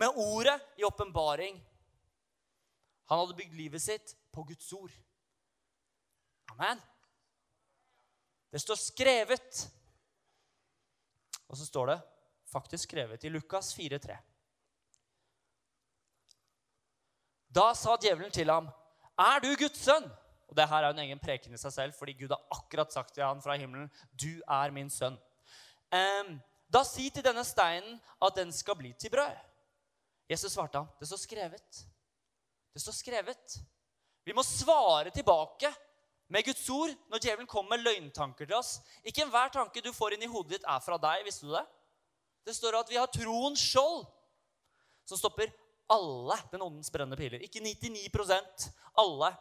med 0.00 0.16
ordet 0.16 0.56
i 0.80 0.88
åpenbaring. 0.88 1.60
Han 3.12 3.20
hadde 3.20 3.36
bygd 3.36 3.60
livet 3.60 3.84
sitt 3.84 4.16
på 4.32 4.48
Guds 4.48 4.72
ord. 4.72 4.96
Amen. 6.60 6.80
Det 8.50 8.60
står 8.60 8.76
skrevet. 8.76 9.70
Og 11.48 11.56
så 11.56 11.66
står 11.66 11.86
det 11.86 12.00
faktisk 12.52 12.84
skrevet 12.84 13.24
i 13.24 13.30
Lukas 13.32 13.72
4,3. 13.78 14.18
Da 17.48 17.72
sa 17.74 17.96
djevelen 17.96 18.30
til 18.30 18.50
ham, 18.50 18.68
'Er 19.18 19.40
du 19.40 19.56
Guds 19.56 19.78
sønn?' 19.78 20.12
Og 20.48 20.56
det 20.56 20.68
her 20.68 20.84
er 20.84 20.90
en 20.90 20.98
egen 20.98 21.18
preken 21.18 21.54
i 21.54 21.56
seg 21.56 21.72
selv, 21.72 21.92
fordi 21.94 22.12
Gud 22.12 22.28
har 22.28 22.46
akkurat 22.50 22.92
sagt 22.92 23.14
til 23.14 23.24
han 23.24 23.42
fra 23.42 23.56
himmelen, 23.56 23.90
'Du 24.12 24.42
er 24.48 24.70
min 24.70 24.90
sønn'. 24.90 25.18
Um, 25.92 26.42
da 26.72 26.84
si 26.84 27.10
til 27.10 27.24
denne 27.24 27.44
steinen 27.44 28.00
at 28.22 28.36
den 28.36 28.52
skal 28.52 28.76
bli 28.76 28.92
til 28.92 29.10
brød. 29.10 29.36
Jesus 30.28 30.52
svarte 30.52 30.78
ham, 30.78 30.88
'Det 30.98 31.08
står 31.08 31.16
skrevet.' 31.16 31.86
Det 32.74 32.82
står 32.82 32.92
skrevet. 32.92 33.60
Vi 34.24 34.32
må 34.32 34.42
svare 34.42 35.10
tilbake 35.10 35.74
med 36.30 36.46
Guds 36.46 36.62
ord 36.70 36.94
når 37.10 37.22
djevelen 37.22 37.50
kommer 37.50 37.76
med 37.76 37.86
løgntanker 37.88 38.46
til 38.46 38.56
oss. 38.58 38.78
Ikke 39.04 39.24
enhver 39.24 39.52
tanke 39.54 39.82
du 39.82 39.90
får 39.94 40.16
inn 40.16 40.24
i 40.26 40.30
hodet 40.30 40.58
ditt, 40.58 40.68
er 40.68 40.82
fra 40.84 40.98
deg. 41.02 41.24
Visste 41.26 41.48
du 41.48 41.54
det? 41.56 41.66
Det 42.46 42.56
står 42.56 42.78
at 42.78 42.90
vi 42.90 42.98
har 42.98 43.10
troens 43.12 43.60
skjold, 43.60 44.06
som 45.04 45.18
stopper 45.18 45.52
alle 45.90 46.38
den 46.52 46.62
åndens 46.62 46.90
brennende 46.92 47.18
piler. 47.18 47.42
Ikke 47.44 47.62
99% 47.62 48.70
alle. 49.02 49.32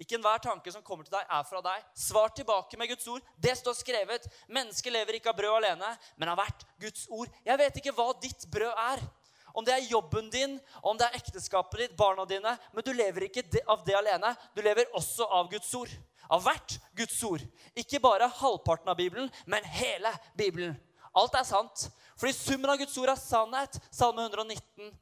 Ikke 0.00 0.16
enhver 0.16 0.40
tanke 0.42 0.72
som 0.72 0.82
kommer 0.84 1.04
til 1.04 1.14
deg, 1.14 1.26
er 1.28 1.46
fra 1.46 1.60
deg. 1.64 1.86
Svar 1.98 2.32
tilbake 2.34 2.78
med 2.80 2.88
Guds 2.90 3.06
ord. 3.12 3.24
Det 3.36 3.52
står 3.58 3.76
skrevet. 3.76 4.26
Mennesket 4.48 4.94
lever 4.94 5.18
ikke 5.18 5.32
av 5.32 5.38
brød 5.38 5.58
alene, 5.58 5.90
men 6.16 6.32
av 6.32 6.40
hvert 6.40 6.64
Guds 6.80 7.04
ord. 7.12 7.28
Jeg 7.44 7.60
vet 7.60 7.80
ikke 7.80 7.94
hva 7.96 8.08
ditt 8.22 8.46
brød 8.50 8.72
er 8.72 9.04
om 9.52 9.64
det 9.66 9.74
er 9.74 9.88
jobben 9.90 10.30
din, 10.30 10.58
om 10.82 10.98
det 10.98 11.08
er 11.08 11.18
ekteskapet 11.18 11.82
ditt, 11.82 11.96
barna 11.98 12.24
dine. 12.28 12.54
Men 12.74 12.86
du 12.86 12.92
lever 12.94 13.26
ikke 13.26 13.44
av 13.66 13.82
det 13.86 13.96
alene. 13.98 14.34
Du 14.54 14.62
lever 14.62 14.90
også 14.96 15.26
av 15.26 15.50
Guds 15.50 15.72
ord. 15.74 15.92
Av 16.30 16.42
hvert 16.44 16.76
Guds 16.94 17.18
ord. 17.26 17.42
Ikke 17.74 18.00
bare 18.02 18.30
halvparten 18.40 18.90
av 18.92 18.98
Bibelen, 19.00 19.30
men 19.50 19.66
hele 19.66 20.12
Bibelen. 20.38 20.76
Alt 21.18 21.34
er 21.34 21.46
sant. 21.48 21.88
Fordi 22.20 22.34
summen 22.36 22.70
av 22.70 22.78
Guds 22.78 22.96
ord 23.00 23.10
er 23.10 23.18
sannhet. 23.18 23.78
Salme 23.90 24.26
119, 24.28 24.92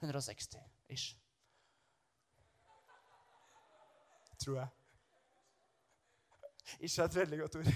160 0.00 0.60
ish. 0.94 1.16
Tror 4.40 4.62
jeg. 4.62 4.68
Ish 6.80 7.00
er 7.00 7.10
et 7.10 7.18
veldig 7.18 7.40
godt 7.42 7.60
ord. 7.60 7.72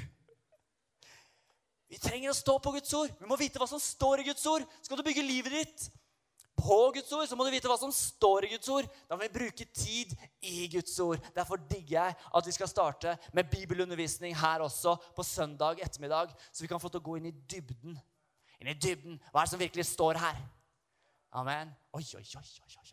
Vi 1.92 2.00
trenger 2.00 2.32
å 2.32 2.36
stå 2.38 2.56
på 2.62 2.72
Guds 2.74 2.94
ord. 2.96 3.12
Vi 3.20 3.28
må 3.28 3.36
vite 3.38 3.60
hva 3.60 3.68
som 3.68 3.82
står 3.82 4.22
i 4.22 4.28
Guds 4.30 4.46
ord. 4.50 4.64
Skal 4.82 4.98
du 4.98 5.04
bygge 5.06 5.26
livet 5.26 5.58
ditt 5.60 5.84
på 6.56 6.78
Guds 6.94 7.12
ord, 7.12 7.26
så 7.28 7.36
må 7.36 7.44
du 7.46 7.52
vite 7.52 7.68
hva 7.68 7.76
som 7.80 7.92
står 7.92 8.46
i 8.46 8.50
Guds 8.54 8.68
ord. 8.72 8.88
Da 9.08 9.16
må 9.16 9.26
vi 9.26 9.34
bruke 9.34 9.66
tid 9.74 10.14
i 10.40 10.68
Guds 10.72 10.94
ord. 11.02 11.22
Derfor 11.34 11.60
digger 11.70 11.96
jeg 11.98 12.16
at 12.38 12.48
vi 12.48 12.54
skal 12.56 12.70
starte 12.70 13.16
med 13.36 13.50
bibelundervisning 13.52 14.36
her 14.38 14.64
også 14.64 14.96
på 15.16 15.26
søndag 15.26 15.82
ettermiddag, 15.84 16.34
så 16.52 16.64
vi 16.64 16.70
kan 16.70 16.82
få 16.82 16.92
til 16.92 17.02
å 17.02 17.08
gå 17.08 17.18
inn 17.18 17.30
i 17.30 17.36
dybden. 17.50 17.98
Inn 18.62 18.70
i 18.70 18.76
dybden. 18.78 19.18
Hva 19.30 19.42
er 19.42 19.48
det 19.48 19.54
som 19.54 19.64
virkelig 19.64 19.88
står 19.90 20.20
her? 20.22 20.38
Amen. 21.34 21.72
Oi, 21.92 22.04
oi, 22.16 22.22
oi, 22.22 22.46
oi, 22.62 22.76
oi. 22.78 22.92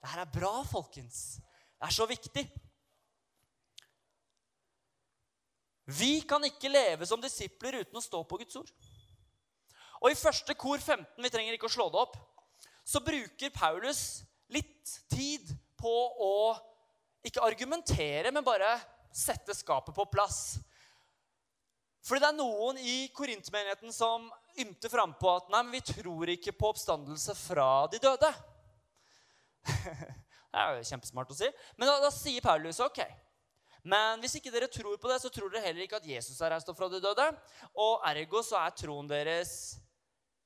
Det 0.00 0.12
her 0.12 0.22
er 0.22 0.32
bra, 0.32 0.54
folkens. 0.70 1.40
Det 1.76 1.88
er 1.88 1.94
så 1.94 2.06
viktig. 2.08 2.46
Vi 5.86 6.20
kan 6.26 6.42
ikke 6.46 6.72
leve 6.72 7.06
som 7.06 7.20
disipler 7.22 7.82
uten 7.82 7.98
å 7.98 8.02
stå 8.02 8.22
på 8.26 8.40
Guds 8.40 8.56
ord. 8.58 8.70
Og 10.02 10.10
i 10.10 10.18
første 10.18 10.54
kor 10.58 10.80
15, 10.80 11.22
vi 11.22 11.30
trenger 11.32 11.56
ikke 11.56 11.68
å 11.68 11.76
slå 11.76 11.86
det 11.92 12.00
opp, 12.00 12.16
så 12.86 13.02
bruker 13.02 13.50
Paulus 13.50 14.22
litt 14.54 14.92
tid 15.10 15.50
på 15.74 15.94
å 16.22 16.36
ikke 17.26 17.42
argumentere, 17.42 18.30
men 18.30 18.46
bare 18.46 18.76
sette 19.10 19.54
skapet 19.56 19.94
på 19.96 20.06
plass. 20.06 20.58
Fordi 22.06 22.22
det 22.22 22.28
er 22.28 22.38
noen 22.38 22.78
i 22.78 22.96
korintmenigheten 23.16 23.90
som 23.94 24.28
ymter 24.62 24.92
frampå 24.92 25.32
at 25.32 25.48
nei, 25.50 25.64
men 25.66 25.74
vi 25.74 25.82
tror 25.88 26.30
ikke 26.30 26.54
på 26.54 26.70
oppstandelse 26.70 27.34
fra 27.34 27.88
de 27.90 27.98
døde. 28.02 28.30
det 29.66 30.62
er 30.62 30.76
jo 30.78 30.86
kjempesmart 30.92 31.32
å 31.34 31.38
si. 31.38 31.48
Men 31.74 31.90
da, 31.90 31.96
da 32.04 32.12
sier 32.14 32.44
Paulus 32.44 32.78
ok. 32.84 33.02
Men 33.86 34.22
hvis 34.22 34.38
ikke 34.38 34.52
dere 34.54 34.70
tror 34.70 34.94
på 34.98 35.10
det, 35.10 35.18
så 35.22 35.30
tror 35.30 35.50
dere 35.50 35.66
heller 35.66 35.82
ikke 35.84 35.98
at 35.98 36.06
Jesus 36.06 36.38
er 36.38 36.54
reist 36.54 36.70
opp 36.70 36.78
fra 36.78 36.88
de 36.90 37.02
døde. 37.02 37.26
Og 37.82 38.06
ergo 38.06 38.42
så 38.46 38.60
er 38.62 38.78
troen 38.78 39.10
deres 39.10 39.76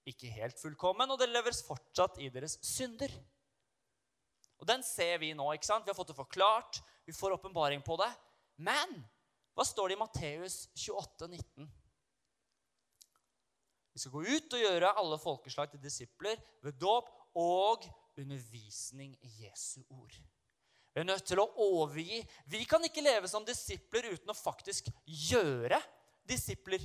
ikke 0.08 0.30
helt 0.32 0.58
fullkommen, 0.60 1.10
og 1.12 1.20
det 1.20 1.28
leveres 1.30 1.62
fortsatt 1.66 2.18
i 2.22 2.30
deres 2.32 2.56
synder. 2.64 3.12
Og 4.60 4.68
Den 4.68 4.82
ser 4.84 5.18
vi 5.20 5.32
nå. 5.34 5.46
ikke 5.54 5.68
sant? 5.68 5.84
Vi 5.84 5.92
har 5.92 5.96
fått 5.96 6.12
det 6.12 6.18
forklart, 6.18 6.80
vi 7.06 7.16
får 7.16 7.36
åpenbaring 7.38 7.82
på 7.82 7.96
det. 8.00 8.10
Men 8.60 9.00
hva 9.56 9.64
står 9.64 9.90
det 9.90 9.96
i 9.96 10.00
Matteus 10.00 10.56
28, 10.76 11.28
19? 11.28 11.70
Vi 13.90 14.02
skal 14.02 14.12
gå 14.14 14.22
ut 14.22 14.54
og 14.56 14.62
gjøre 14.62 14.92
alle 15.00 15.18
folkeslag 15.20 15.72
til 15.72 15.82
disipler 15.82 16.38
ved 16.64 16.76
dåp 16.80 17.08
og 17.40 17.88
undervisning 18.20 19.16
i 19.26 19.32
Jesu 19.46 19.80
ord. 19.90 20.14
Vi 20.90 21.02
er 21.02 21.06
nødt 21.06 21.26
til 21.26 21.40
å 21.42 21.48
overgi. 21.62 22.20
Vi 22.50 22.64
kan 22.68 22.82
ikke 22.86 23.04
leve 23.04 23.28
som 23.30 23.46
disipler 23.46 24.10
uten 24.10 24.32
å 24.32 24.36
faktisk 24.36 24.90
gjøre 25.06 25.78
disipler. 26.28 26.82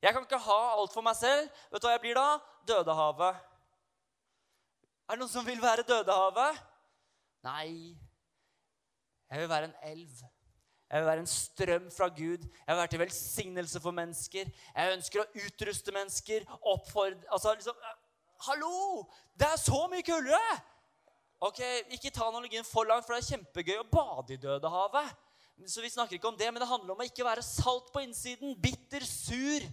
Jeg 0.00 0.14
kan 0.14 0.24
ikke 0.24 0.40
ha 0.40 0.58
alt 0.78 0.92
for 0.96 1.04
meg 1.04 1.16
selv. 1.18 1.48
Vet 1.70 1.82
du 1.82 1.86
hva 1.86 1.94
jeg 1.96 2.02
blir 2.06 2.16
da? 2.16 2.26
Dødehavet. 2.68 3.46
Er 5.10 5.16
det 5.16 5.20
noen 5.20 5.32
som 5.32 5.46
vil 5.46 5.60
være 5.60 5.84
Dødehavet? 5.88 6.60
Nei. 7.44 7.96
Jeg 9.30 9.42
vil 9.42 9.50
være 9.50 9.70
en 9.70 9.76
elv. 9.92 10.22
Jeg 10.90 11.00
vil 11.00 11.06
være 11.06 11.22
en 11.22 11.30
strøm 11.30 11.90
fra 11.94 12.08
Gud. 12.08 12.46
Jeg 12.46 12.68
vil 12.72 12.80
være 12.80 12.92
til 12.94 13.02
velsignelse 13.04 13.80
for 13.80 13.94
mennesker. 13.94 14.48
Jeg 14.76 14.94
ønsker 14.96 15.22
å 15.22 15.28
utruste 15.44 15.94
mennesker. 15.94 16.46
Oppfordre 16.60 17.28
Altså 17.30 17.54
liksom 17.54 17.76
Hallo! 18.46 19.04
Det 19.36 19.46
er 19.46 19.60
så 19.60 19.82
mye 19.92 20.02
kulde! 20.02 20.40
Ok, 21.40 21.60
Ikke 21.92 22.10
ta 22.12 22.24
analogien 22.28 22.64
for 22.64 22.88
langt, 22.88 23.04
for 23.06 23.14
det 23.14 23.20
er 23.22 23.36
kjempegøy 23.36 23.78
å 23.80 23.88
bade 23.92 24.34
i 24.34 24.40
Dødehavet. 24.40 25.12
Så 25.68 25.84
vi 25.84 25.92
snakker 25.92 26.16
ikke 26.16 26.28
om 26.28 26.38
det, 26.40 26.48
Men 26.52 26.60
det 26.62 26.68
handler 26.68 26.94
om 26.94 27.00
å 27.00 27.06
ikke 27.08 27.24
være 27.24 27.44
salt 27.44 27.92
på 27.92 28.02
innsiden. 28.04 28.56
Bitter, 28.60 29.04
sur. 29.04 29.68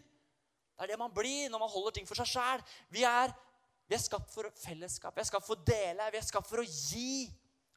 Det 0.78 0.86
er 0.86 0.94
det 0.94 1.00
man 1.02 1.14
blir 1.14 1.50
når 1.50 1.64
man 1.64 1.72
holder 1.74 1.96
ting 1.96 2.06
for 2.06 2.20
seg 2.20 2.30
sjæl. 2.30 2.64
Vi, 2.94 3.02
vi, 3.02 3.96
er 3.98 4.04
skapt 4.04 4.30
for 4.30 4.46
fellesskap, 4.62 5.16
vi 5.16 5.24
er 5.24 5.30
skapt 5.30 5.48
for 5.48 5.58
å 5.58 5.66
dele, 5.66 6.12
vi 6.14 6.20
er 6.20 6.28
skapt 6.28 6.50
for 6.50 6.62
å 6.62 6.68
gi. 6.68 7.26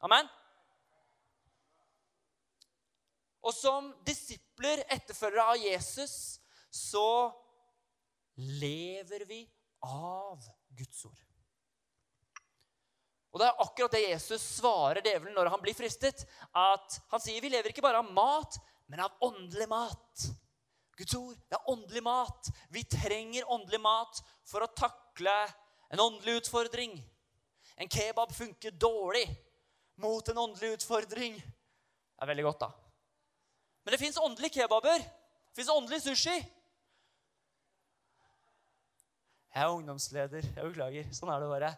Amen? 0.05 0.29
Og 3.41 3.55
som 3.57 3.89
disipler, 4.05 4.83
etterfølgere 4.93 5.47
av 5.55 5.57
Jesus, 5.57 6.13
så 6.69 7.31
lever 8.37 9.25
vi 9.25 9.41
av 9.89 10.45
Guds 10.77 11.01
ord. 11.09 11.25
Og 13.31 13.39
Det 13.39 13.47
er 13.47 13.63
akkurat 13.63 13.95
det 13.95 14.03
Jesus 14.03 14.43
svarer 14.59 15.01
djevelen 15.01 15.33
når 15.33 15.49
han 15.53 15.61
blir 15.63 15.75
fristet. 15.75 16.25
At 16.51 16.99
Han 17.09 17.23
sier 17.23 17.41
vi 17.41 17.49
lever 17.49 17.71
ikke 17.71 17.83
bare 17.83 18.03
av 18.03 18.13
mat, 18.13 18.59
men 18.91 19.01
av 19.07 19.15
åndelig 19.23 19.69
mat. 19.71 20.25
Guds 21.01 21.15
ord, 21.17 21.37
det 21.49 21.57
er 21.57 21.69
åndelig 21.71 22.03
mat. 22.05 22.51
Vi 22.69 22.83
trenger 22.85 23.49
åndelig 23.49 23.79
mat 23.81 24.21
for 24.45 24.61
å 24.61 24.69
takle 24.77 25.33
en 25.89 26.03
åndelig 26.03 26.43
utfordring. 26.43 26.93
En 27.81 27.89
kebab 27.89 28.33
funker 28.35 28.75
dårlig 28.77 29.25
mot 30.01 30.29
en 30.29 30.43
åndelig 30.43 30.75
utfordring. 30.77 31.39
Det 31.41 32.21
er 32.21 32.29
veldig 32.29 32.45
godt, 32.45 32.67
da. 32.67 32.69
Men 33.81 33.95
det 33.95 34.01
fins 34.03 34.21
åndelige 34.21 34.61
kebaber. 34.61 35.01
Det 35.01 35.57
fins 35.57 35.73
åndelig 35.73 36.03
sushi. 36.05 36.37
Jeg 39.51 39.63
er 39.65 39.73
ungdomsleder. 39.73 40.45
Jeg 40.53 40.67
beklager. 40.69 41.09
Sånn 41.17 41.33
er 41.33 41.41
det 41.41 41.49
bare. 41.49 41.71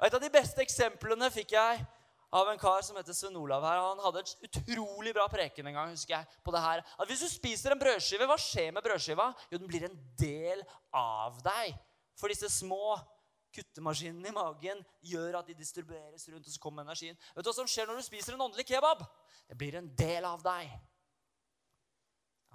Og 0.00 0.08
Et 0.08 0.16
av 0.18 0.24
de 0.24 0.32
beste 0.34 0.66
eksemplene 0.66 1.30
fikk 1.30 1.54
jeg 1.54 1.84
av 2.32 2.48
en 2.48 2.58
kar 2.58 2.82
som 2.82 2.96
heter 2.96 3.12
Sven 3.12 3.36
Olav. 3.36 3.64
her. 3.64 3.76
Han 3.76 4.00
hadde 4.00 4.22
et 4.24 4.36
utrolig 4.48 5.12
bra 5.14 5.28
preken 5.28 5.66
en 5.66 5.74
gang. 5.74 5.90
husker 5.90 6.14
jeg, 6.16 6.26
på 6.44 6.52
det 6.54 6.60
her. 6.60 6.84
At 6.98 7.08
Hvis 7.08 7.20
du 7.20 7.28
spiser 7.28 7.72
en 7.72 7.78
brødskive, 7.78 8.26
hva 8.26 8.38
skjer 8.40 8.72
med 8.72 8.82
brødskiva? 8.82 9.34
Jo, 9.50 9.58
den 9.58 9.68
blir 9.68 9.84
en 9.84 9.98
del 10.18 10.62
av 10.92 11.42
deg. 11.44 11.76
For 12.16 12.32
disse 12.32 12.48
små 12.48 12.96
kuttemaskinene 13.52 14.30
i 14.30 14.32
magen 14.32 14.80
gjør 15.04 15.38
at 15.42 15.46
de 15.46 15.54
distribueres 15.54 16.24
rundt, 16.28 16.46
og 16.46 16.52
så 16.52 16.60
kommer 16.60 16.86
energien. 16.86 17.18
Vet 17.36 17.44
du 17.44 17.50
hva 17.50 17.54
som 17.54 17.68
skjer 17.68 17.86
når 17.86 18.00
du 18.00 18.06
spiser 18.06 18.32
en 18.32 18.46
åndelig 18.48 18.64
kebab? 18.66 19.04
Det 19.48 19.58
blir 19.60 19.76
en 19.76 19.92
del 19.96 20.24
av 20.24 20.40
deg. 20.42 20.72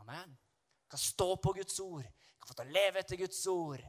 Amen. 0.01 0.33
Du 0.81 0.89
kan 0.89 0.99
stå 0.99 1.35
på 1.35 1.53
Guds 1.53 1.79
ord. 1.79 2.03
Du 2.05 2.41
kan 2.41 2.49
få 2.49 2.57
til 2.57 2.69
å 2.69 2.77
leve 2.79 3.01
etter 3.03 3.21
Guds 3.21 3.45
ord. 3.51 3.83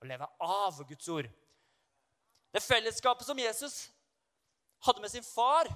Og 0.00 0.10
leve 0.10 0.26
av 0.42 0.82
Guds 0.88 1.08
ord. 1.08 1.30
Det 2.54 2.62
fellesskapet 2.62 3.26
som 3.26 3.38
Jesus 3.38 3.84
hadde 4.84 5.02
med 5.02 5.12
sin 5.12 5.26
far, 5.26 5.70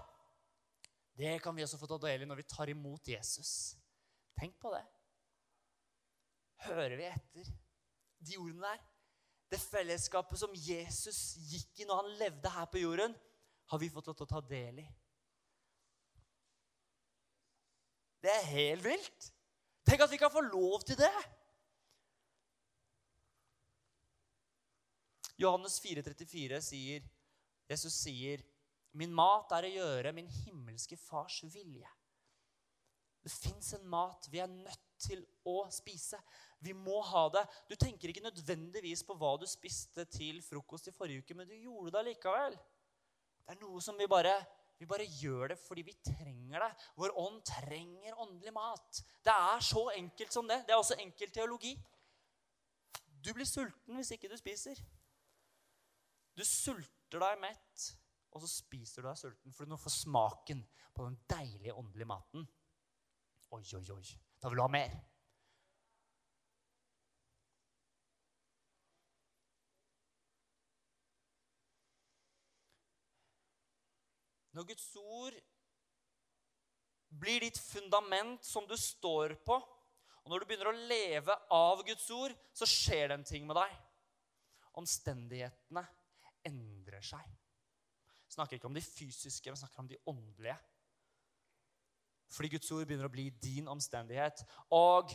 det 1.19 1.39
kan 1.43 1.57
vi 1.57 1.65
også 1.65 1.81
få 1.81 1.89
ta 1.91 1.99
del 2.05 2.23
i 2.23 2.29
når 2.29 2.43
vi 2.43 2.51
tar 2.51 2.71
imot 2.71 3.09
Jesus. 3.11 3.75
Tenk 4.39 4.55
på 4.63 4.71
det. 4.71 4.85
Hører 6.69 6.95
vi 6.99 7.09
etter 7.09 7.51
de 8.29 8.39
ordene 8.39 8.69
der? 8.69 8.85
Det 9.49 9.61
fellesskapet 9.63 10.39
som 10.39 10.53
Jesus 10.53 11.39
gikk 11.49 11.81
i 11.81 11.89
når 11.89 12.03
han 12.03 12.17
levde 12.21 12.53
her 12.53 12.69
på 12.69 12.83
jorden, 12.83 13.17
har 13.69 13.81
vi 13.81 13.89
fått 13.93 14.11
lov 14.11 14.17
til 14.19 14.27
å 14.27 14.33
ta 14.35 14.43
del 14.45 14.83
i. 14.83 14.87
Det 18.23 18.33
er 18.35 18.51
helt 18.53 18.85
vilt. 18.85 19.29
Tenk 19.89 20.05
at 20.05 20.13
vi 20.13 20.21
kan 20.21 20.33
få 20.33 20.43
lov 20.45 20.85
til 20.85 20.99
det! 21.01 21.15
Johannes 25.39 25.79
4,34 25.81 26.59
sier 26.67 27.05
Jesus 27.69 27.95
sier, 28.01 28.43
'Min 28.99 29.15
mat 29.15 29.53
er 29.55 29.69
å 29.69 29.75
gjøre 29.77 30.13
min 30.13 30.27
himmelske 30.27 30.97
fars 30.99 31.45
vilje'. 31.47 31.95
Det 33.23 33.31
fins 33.31 33.75
en 33.77 33.87
mat 33.87 34.27
vi 34.31 34.41
er 34.43 34.51
nødt 34.51 34.87
til 34.99 35.23
å 35.47 35.69
spise. 35.71 36.19
Vi 36.65 36.73
må 36.75 36.99
ha 37.07 37.29
det. 37.31 37.45
Du 37.71 37.77
tenker 37.77 38.11
ikke 38.11 38.25
nødvendigvis 38.25 39.05
på 39.07 39.15
hva 39.19 39.37
du 39.39 39.47
spiste 39.47 40.05
til 40.11 40.41
frokost 40.43 40.91
i 40.91 40.95
forrige 40.95 41.23
uke, 41.23 41.37
men 41.39 41.47
du 41.47 41.55
gjorde 41.55 41.95
det 41.99 42.05
likevel. 42.09 42.57
Det 43.45 43.55
er 43.55 43.61
noe 43.61 43.83
som 43.85 43.99
vi 43.99 44.09
bare 44.11 44.35
vi 44.79 44.87
bare 44.87 45.07
gjør 45.11 45.53
det 45.53 45.59
fordi 45.59 45.83
vi 45.89 45.95
trenger 46.07 46.63
det. 46.63 46.71
Vår 47.01 47.15
ånd 47.19 47.41
trenger 47.47 48.19
åndelig 48.23 48.53
mat. 48.55 49.01
Det 49.27 49.35
er 49.35 49.65
så 49.67 49.89
enkelt 49.91 50.35
som 50.35 50.47
det. 50.47 50.61
Det 50.67 50.75
er 50.75 50.79
også 50.79 50.99
enkel 51.03 51.33
teologi. 51.35 51.73
Du 53.19 53.33
blir 53.35 53.49
sulten 53.49 53.99
hvis 53.99 54.13
ikke 54.15 54.31
du 54.31 54.37
spiser. 54.39 54.79
Du 56.39 56.45
sulter 56.47 57.19
deg 57.19 57.41
mett, 57.43 57.89
og 58.33 58.43
så 58.43 58.49
spiser 58.51 59.03
du 59.03 59.09
deg 59.09 59.21
sulten 59.21 59.55
fordi 59.55 59.73
du 59.73 59.81
får 59.81 59.95
smaken 59.95 60.65
på 60.95 61.07
den 61.07 61.19
deilige 61.31 61.75
åndelige 61.75 62.11
maten. 62.11 62.49
Oi, 63.55 63.63
oi, 63.63 63.85
oi. 63.95 64.03
Da 64.43 64.51
vil 64.51 64.61
du 64.61 64.65
ha 64.65 64.73
mer. 64.73 64.99
Når 74.59 74.67
Guds 74.67 74.87
ord 74.99 75.35
blir 77.23 77.45
ditt 77.47 77.59
fundament 77.63 78.43
som 78.45 78.67
du 78.67 78.75
står 78.75 79.37
på, 79.47 79.55
og 79.55 80.33
når 80.33 80.43
du 80.43 80.49
begynner 80.49 80.73
å 80.73 80.89
leve 80.91 81.37
av 81.55 81.85
Guds 81.87 82.09
ord, 82.11 82.35
så 82.53 82.67
skjer 82.67 83.09
det 83.09 83.21
en 83.21 83.29
ting 83.29 83.47
med 83.47 83.57
deg. 83.57 83.77
Omstendighetene 84.83 85.87
endrer 86.51 87.07
seg. 87.07 87.38
Snakker 88.29 88.59
ikke 88.59 88.69
om 88.69 88.77
de 88.77 88.85
fysiske, 88.85 89.51
men 89.51 89.57
snakker 89.57 89.83
om 89.83 89.89
de 89.89 90.01
åndelige. 90.07 90.59
Fordi 92.29 92.49
Guds 92.53 92.71
ord 92.77 92.85
begynner 92.85 93.09
å 93.09 93.13
bli 93.13 93.31
din 93.41 93.69
omstendighet. 93.73 94.43
Og 94.77 95.15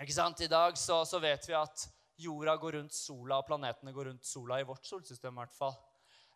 ikke 0.00 0.16
sant, 0.16 0.40
i 0.40 0.50
dag 0.50 0.78
så, 0.80 1.02
så 1.04 1.20
vet 1.22 1.48
vi 1.48 1.56
at 1.58 1.84
jorda 2.18 2.54
går 2.56 2.78
rundt 2.78 2.94
sola, 2.96 3.38
og 3.38 3.48
planetene 3.48 3.92
går 3.92 4.08
rundt 4.10 4.26
sola 4.26 4.60
i 4.60 4.66
vårt 4.66 4.86
solsystem. 4.88 5.34
i 5.34 5.42
hvert 5.42 5.58
fall. 5.58 5.76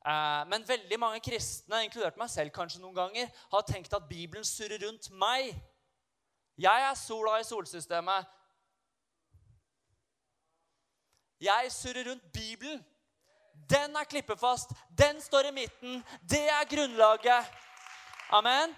Eh, 0.06 0.44
men 0.50 0.68
veldig 0.68 0.98
mange 1.00 1.20
kristne, 1.24 1.82
inkludert 1.84 2.18
meg 2.20 2.30
selv 2.30 2.54
kanskje 2.54 2.82
noen 2.82 2.96
ganger, 2.96 3.30
har 3.52 3.66
tenkt 3.66 3.94
at 3.96 4.08
Bibelen 4.10 4.46
surrer 4.46 4.84
rundt 4.86 5.10
meg. 5.10 5.54
Jeg 6.58 6.84
er 6.90 6.94
sola 6.98 7.38
i 7.40 7.46
solsystemet. 7.46 8.34
Jeg 11.40 11.72
surrer 11.72 12.10
rundt 12.10 12.32
Bibelen. 12.34 12.84
Den 13.70 13.96
er 13.96 14.04
klippefast. 14.04 14.70
Den 14.98 15.20
står 15.20 15.48
i 15.48 15.54
midten. 15.54 16.04
Det 16.30 16.44
er 16.48 16.68
grunnlaget. 16.68 17.44
Amen. 18.30 18.76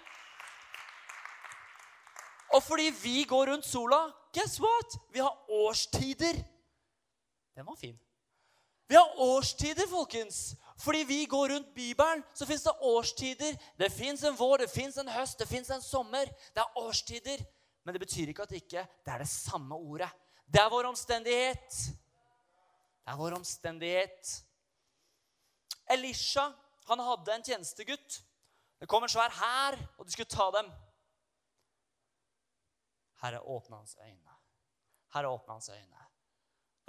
Og 2.53 2.63
fordi 2.63 2.91
vi 3.03 3.23
går 3.23 3.45
rundt 3.51 3.65
sola, 3.65 3.99
guess 4.33 4.59
what? 4.59 4.97
Vi 5.11 5.19
har 5.19 5.37
årstider. 5.49 6.33
Den 7.55 7.65
var 7.65 7.75
fin. 7.75 7.99
Vi 8.87 8.95
har 8.95 9.19
årstider, 9.19 9.87
folkens. 9.87 10.55
Fordi 10.77 11.03
vi 11.07 11.25
går 11.25 11.49
rundt 11.49 11.73
Bibelen, 11.75 12.23
så 12.33 12.45
fins 12.45 12.63
det 12.63 12.71
årstider. 12.81 13.57
Det 13.79 13.91
fins 13.91 14.23
en 14.23 14.37
vår, 14.37 14.57
det 14.57 14.69
fins 14.69 14.97
en 14.97 15.07
høst, 15.07 15.39
det 15.39 15.47
fins 15.47 15.69
en 15.69 15.81
sommer. 15.81 16.25
Det 16.25 16.59
er 16.59 16.77
årstider. 16.77 17.43
Men 17.85 17.93
det 17.93 18.01
betyr 18.01 18.27
ikke 18.27 18.43
at 18.43 18.49
det 18.49 18.55
ikke 18.55 18.87
det 19.05 19.13
er 19.13 19.17
det 19.17 19.29
samme 19.29 19.75
ordet. 19.75 20.09
Det 20.53 20.61
er 20.61 20.69
vår 20.69 20.89
omstendighet. 20.89 21.69
Det 23.01 23.13
er 23.13 23.17
vår 23.17 23.37
omstendighet. 23.37 24.33
Elisha 25.93 26.49
han 26.89 26.99
hadde 26.99 27.33
en 27.33 27.43
tjenestegutt. 27.43 28.21
Det 28.81 28.87
kom 28.89 29.03
en 29.05 29.11
svær 29.11 29.31
hær, 29.37 29.77
og 29.97 30.05
de 30.05 30.13
skulle 30.13 30.31
ta 30.31 30.47
dem. 30.55 30.71
Herre, 33.21 33.41
åpne 33.45 33.77
hans 33.77 33.95
øyne. 34.01 34.37
Herre, 35.13 35.29
åpne 35.29 35.53
hans 35.53 35.69
øyne. 35.69 36.07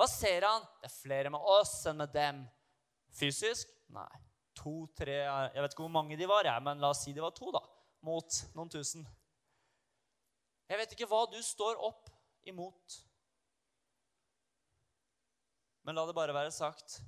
Hva 0.00 0.08
ser 0.08 0.46
han? 0.48 0.64
Det 0.80 0.88
er 0.88 0.94
flere 0.94 1.30
med 1.30 1.44
oss 1.54 1.74
enn 1.86 2.00
med 2.00 2.14
dem. 2.14 2.40
Fysisk? 3.12 3.68
Nei. 3.92 4.08
To, 4.56 4.86
tre 4.96 5.18
Jeg 5.20 5.62
vet 5.64 5.74
ikke 5.74 5.84
hvor 5.84 5.92
mange 5.92 6.16
de 6.16 6.28
var, 6.28 6.44
jeg, 6.48 6.64
men 6.64 6.80
la 6.80 6.90
oss 6.92 7.04
si 7.04 7.12
de 7.12 7.22
var 7.24 7.36
to, 7.36 7.52
da. 7.52 7.60
Mot 8.08 8.40
noen 8.56 8.72
tusen. 8.72 9.04
Jeg 10.68 10.80
vet 10.80 10.96
ikke 10.96 11.08
hva 11.08 11.22
du 11.28 11.38
står 11.44 11.78
opp 11.84 12.08
imot. 12.48 12.98
Men 15.84 15.98
la 15.98 16.06
det 16.08 16.16
bare 16.16 16.34
være 16.34 16.52
sagt 16.54 17.02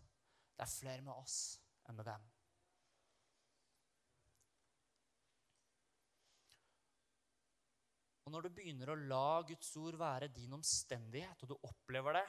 det 0.54 0.62
er 0.62 0.70
flere 0.70 1.02
med 1.02 1.14
oss 1.16 1.63
enn 1.88 1.98
med 1.98 2.08
dem. 2.08 2.30
Og 8.24 8.32
når 8.32 8.46
du 8.46 8.54
begynner 8.56 8.90
å 8.90 9.00
la 9.10 9.42
Guds 9.44 9.74
ord 9.76 9.98
være 10.00 10.30
din 10.32 10.56
omstendighet, 10.56 11.44
og 11.44 11.52
du 11.52 11.68
opplever 11.68 12.16
det, 12.16 12.24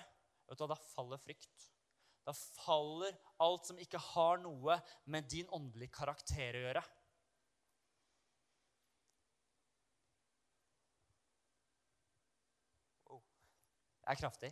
du, 0.52 0.68
da 0.68 0.76
faller 0.76 1.22
frykt. 1.24 1.70
Da 2.26 2.34
faller 2.36 3.16
alt 3.46 3.70
som 3.70 3.80
ikke 3.82 4.02
har 4.02 4.42
noe 4.44 4.80
med 5.14 5.30
din 5.32 5.50
åndelige 5.56 5.94
karakter 5.96 6.58
å 6.58 6.64
gjøre. 6.68 6.84
Det 14.06 14.14
er 14.14 14.22
kraftig. 14.22 14.52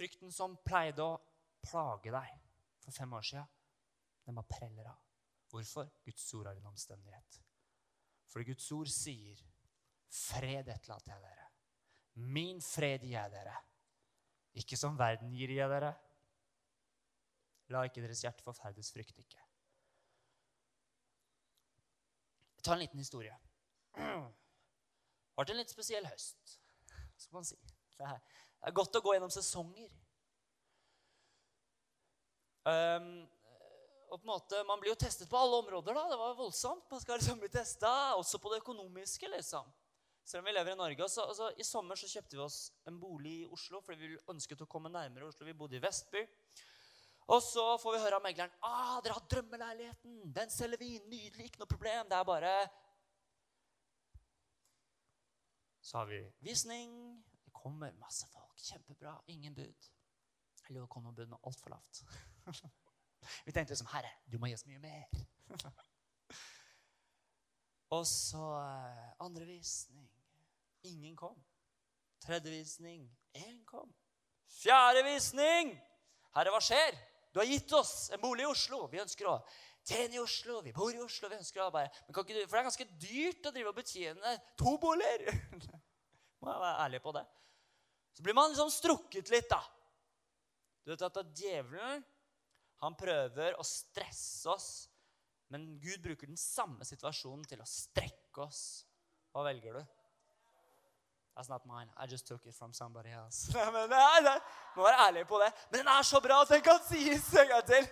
Frykten 0.00 0.32
som 0.32 0.54
pleide 0.64 1.04
å 1.04 1.18
plage 1.60 2.08
deg 2.08 2.36
for 2.80 2.96
fem 2.96 3.10
år 3.12 3.26
siden, 3.28 3.48
den 4.24 4.38
bare 4.38 4.48
preller 4.48 4.86
av. 4.88 5.00
Hvorfor? 5.52 5.90
Guds 6.06 6.24
ord 6.38 6.48
er 6.48 6.56
en 6.56 6.70
omstendighet. 6.70 7.36
For 8.32 8.46
Guds 8.46 8.70
ord 8.72 8.88
sier, 8.88 9.42
'Fred 10.08 10.70
etterlater 10.72 11.12
jeg 11.12 11.22
dere. 11.22 11.50
Min 12.14 12.62
fred 12.64 13.04
gir 13.04 13.18
jeg 13.18 13.30
dere.' 13.34 13.58
Ikke 14.62 14.76
som 14.76 14.96
verden 14.98 15.36
gir 15.36 15.52
jeg 15.52 15.68
dere. 15.68 15.92
La 17.68 17.84
ikke 17.84 18.00
deres 18.00 18.24
hjerte 18.24 18.42
forferdes, 18.42 18.90
frykt 18.90 19.20
ikke. 19.20 19.44
Jeg 22.56 22.64
tar 22.64 22.74
en 22.74 22.82
liten 22.86 22.98
historie. 22.98 23.36
Det 23.94 25.46
har 25.46 25.52
en 25.52 25.60
litt 25.60 25.70
spesiell 25.72 26.08
høst, 26.08 26.56
skal 27.16 27.36
man 27.36 27.44
si. 27.44 27.60
Det 27.96 28.08
det 28.60 28.68
er 28.68 28.76
godt 28.76 28.96
å 28.98 29.00
gå 29.00 29.14
gjennom 29.16 29.32
sesonger. 29.32 29.88
Um, 32.68 33.12
og 34.10 34.18
på 34.18 34.26
en 34.26 34.32
måte, 34.34 34.64
Man 34.68 34.80
blir 34.82 34.92
jo 34.92 34.98
testet 35.00 35.30
på 35.30 35.38
alle 35.38 35.62
områder. 35.62 35.94
da, 35.94 36.08
Det 36.10 36.18
var 36.18 36.34
voldsomt. 36.34 36.90
Man 36.90 37.00
skal 37.00 37.18
liksom 37.18 37.38
bli 37.40 37.48
testa 37.48 38.14
også 38.16 38.38
på 38.38 38.52
det 38.52 38.60
økonomiske. 38.60 39.28
liksom. 39.28 39.64
Selv 40.24 40.42
om 40.42 40.44
vi 40.44 40.52
lever 40.52 40.72
i 40.72 40.76
Norge. 40.76 41.04
Også, 41.04 41.22
altså, 41.22 41.52
I 41.56 41.64
sommer 41.64 41.96
så 41.96 42.06
kjøpte 42.06 42.36
vi 42.36 42.42
oss 42.42 42.72
en 42.86 43.00
bolig 43.00 43.40
i 43.40 43.46
Oslo 43.46 43.80
fordi 43.80 44.12
vi 44.12 44.18
ønsket 44.28 44.60
å 44.60 44.68
komme 44.68 44.92
nærmere 44.92 45.26
Oslo. 45.26 45.46
Vi 45.46 45.56
bodde 45.56 45.76
i 45.76 45.82
Vestby. 45.82 46.26
Og 47.30 47.42
så 47.42 47.64
får 47.78 47.94
vi 47.94 48.02
høre 48.02 48.18
av 48.18 48.22
megleren 48.22 48.52
ah, 48.66 49.00
dere 49.00 49.14
har 49.14 49.26
drømmeleiligheten. 49.30 50.32
Den 50.34 50.50
selger 50.50 50.78
vi. 50.78 50.98
Nydelig, 51.06 51.46
ikke 51.46 51.62
noe 51.62 51.70
problem. 51.70 52.08
Det 52.10 52.18
er 52.18 52.24
bare 52.24 52.54
Så 55.80 55.98
har 55.98 56.06
vi 56.06 56.20
visning. 56.44 57.24
Kommer 57.60 57.92
masse 58.00 58.28
folk. 58.32 58.58
Kjempebra. 58.60 59.14
Ingen 59.32 59.54
bud. 59.54 59.90
Eller 60.68 60.80
det 60.80 60.88
kom 60.92 61.04
noen 61.04 61.16
bud, 61.16 61.28
men 61.28 61.40
altfor 61.46 61.74
lavt. 61.74 62.02
vi 63.46 63.52
tenkte 63.52 63.74
liksom 63.74 63.90
Herre, 63.92 64.12
du 64.30 64.38
må 64.38 64.50
gi 64.50 64.56
oss 64.56 64.66
mye 64.68 64.80
mer. 64.82 65.08
Og 67.96 68.04
så 68.06 68.44
eh, 68.62 69.06
andre 69.24 69.48
visning. 69.48 70.06
Ingen 70.86 71.16
kom. 71.18 71.36
Tredje 72.22 72.52
visning. 72.52 73.08
Én 73.34 73.64
kom. 73.66 73.90
Fjerde 74.60 75.02
visning. 75.06 75.74
Herre, 76.36 76.52
hva 76.54 76.60
skjer? 76.62 76.94
Du 77.34 77.40
har 77.40 77.48
gitt 77.50 77.72
oss 77.74 78.10
en 78.14 78.22
bolig 78.22 78.44
i 78.46 78.50
Oslo. 78.50 78.84
Vi 78.92 79.02
ønsker 79.02 79.28
å 79.30 79.36
tjene 79.86 80.18
i 80.18 80.22
Oslo. 80.22 80.60
Vi 80.62 80.74
bor 80.74 80.94
i 80.94 81.02
Oslo. 81.02 81.28
vi 81.30 81.38
ønsker 81.38 81.62
å 81.62 81.68
arbeide. 81.68 81.92
Men 82.06 82.14
kan 82.14 82.26
ikke 82.26 82.38
du, 82.38 82.46
For 82.46 82.56
det 82.56 82.62
er 82.62 82.68
ganske 82.70 82.88
dyrt 83.06 83.50
å 83.50 83.54
drive 83.54 83.72
og 83.72 83.78
betjene 83.78 84.36
to 84.58 84.76
boliger. 84.82 85.34
Må 86.40 86.54
jeg 86.54 86.62
være 86.64 86.86
ærlig 86.86 87.02
på 87.04 87.14
det. 87.18 87.26
Så 88.20 88.24
blir 88.26 88.36
man 88.36 88.52
liksom 88.52 88.68
strukket 88.68 89.32
litt, 89.32 89.48
da. 89.48 89.62
Du 90.84 90.92
vet 90.92 91.04
at 91.08 91.36
Djevelen 91.36 92.04
han 92.84 92.96
prøver 92.96 93.56
å 93.56 93.64
stresse 93.64 94.48
oss 94.52 94.70
men 95.50 95.80
Gud 95.82 96.02
bruker 96.02 96.26
den 96.30 96.38
samme 96.38 96.86
situasjonen 96.86 97.42
til 97.50 97.58
å 97.58 97.66
strekke 97.66 98.44
oss. 98.44 98.84
Hva 99.34 99.42
velger 99.48 99.80
du? 99.80 99.80
That's 101.34 101.50
not 101.50 101.66
mine. 101.66 101.90
I 101.98 102.06
just 102.06 102.26
took 102.28 102.46
it 102.46 102.54
from 102.54 102.72
somebody 102.72 103.10
else. 103.10 103.50
Nei, 103.54 103.66
men 103.74 103.90
nei, 103.90 104.20
nei. 104.22 104.36
Må 104.76 104.84
være 104.86 105.08
ærlig 105.08 105.24
på 105.26 105.40
det. 105.42 105.48
Men 105.70 105.82
den 105.82 105.90
er 105.90 106.06
så 106.06 106.20
bra 106.22 106.42
at 106.44 106.52
den 106.54 106.62
kan 106.62 106.78
sies 106.86 107.26
en 107.34 107.50
gang 107.50 107.66
til. 107.66 107.88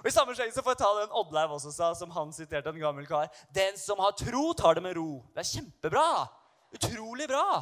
Og 0.00 0.08
I 0.08 0.12
samme 0.14 0.32
skjeng 0.36 0.52
så 0.54 0.62
får 0.64 0.74
jeg 0.74 0.80
ta 0.80 0.90
den 0.96 1.12
Oddleiv 1.20 1.52
også 1.52 1.72
sa, 1.74 1.90
som 1.96 2.12
han 2.14 2.32
siterte 2.32 2.72
en 2.72 2.80
gammel 2.80 3.08
kar. 3.08 3.28
Den 3.52 3.76
som 3.76 4.00
har 4.00 4.14
tro, 4.16 4.46
tar 4.56 4.78
det 4.78 4.84
med 4.84 4.96
ro. 4.96 5.20
Det 5.34 5.42
er 5.42 5.50
kjempebra. 5.50 6.06
Utrolig 6.72 7.28
bra. 7.28 7.60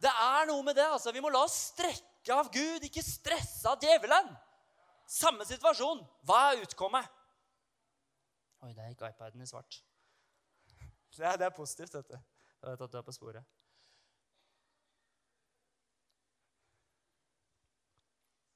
Det 0.00 0.08
er 0.08 0.48
noe 0.48 0.64
med 0.64 0.78
det. 0.78 0.88
altså. 0.88 1.12
Vi 1.12 1.20
må 1.20 1.28
la 1.28 1.44
oss 1.44 1.58
strekke 1.74 2.32
av 2.32 2.48
Gud, 2.54 2.86
ikke 2.88 3.04
stresse 3.04 3.68
av 3.68 3.80
djevelen. 3.84 4.32
Samme 5.10 5.44
situasjon. 5.44 6.00
Hva 6.24 6.40
er 6.48 6.64
utkommet? 6.64 7.08
Oi, 8.64 8.72
der 8.72 8.92
gikk 8.92 9.04
iPaden 9.10 9.44
i 9.44 9.48
svart. 9.48 9.82
Det 11.16 11.26
er, 11.26 11.36
det 11.36 11.48
er 11.48 11.56
positivt, 11.56 11.92
du. 11.92 12.16
Jeg 12.16 12.70
vet 12.70 12.84
at 12.86 12.92
du 12.92 12.98
er 13.00 13.04
på 13.04 13.12
sporet. 13.12 13.44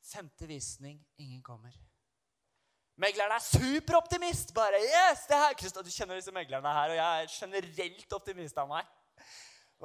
Femte 0.05 0.47
visning 0.49 1.01
ingen 1.19 1.43
kommer. 1.43 1.75
Megleren 2.97 3.35
er 3.35 3.43
superoptimist. 3.43 4.55
bare, 4.55 4.79
yes, 4.79 5.27
det 5.27 5.37
her. 5.37 5.55
Christa, 5.59 5.83
Du 5.83 5.91
kjenner 5.91 6.15
disse 6.15 6.33
meglerne 6.33 6.75
her, 6.77 6.93
og 6.95 6.97
jeg 6.97 7.23
er 7.23 7.33
generelt 7.33 8.13
optimist 8.13 8.59
av 8.59 8.69
meg. 8.71 8.87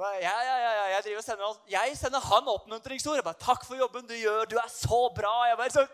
Ja, 0.00 0.12
ja, 0.22 0.56
ja, 0.56 0.84
jeg, 0.94 1.02
driver 1.04 1.18
og 1.18 1.24
sender, 1.24 1.56
jeg 1.68 1.96
sender 1.98 2.20
han 2.24 2.46
oppmuntringsord. 2.48 3.16
Jeg 3.18 3.24
bare, 3.24 3.42
'Takk 3.42 3.66
for 3.66 3.76
jobben 3.76 4.06
du 4.06 4.14
gjør. 4.14 4.44
Du 4.48 4.56
er 4.56 4.68
så 4.68 5.00
bra.' 5.14 5.48
Jeg 5.48 5.56
bare, 5.56 5.70
så, 5.70 5.86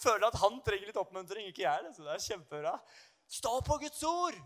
føler 0.00 0.26
at 0.26 0.40
han 0.40 0.60
trenger 0.64 0.86
litt 0.86 0.96
oppmuntring, 0.96 1.46
ikke 1.46 1.62
jeg. 1.62 1.84
Det, 1.84 1.94
så 1.96 2.02
det 2.02 2.14
er 2.14 2.24
kjempebra. 2.24 2.74
Stå 3.28 3.60
på 3.60 3.78
Guds 3.78 4.02
ord! 4.02 4.40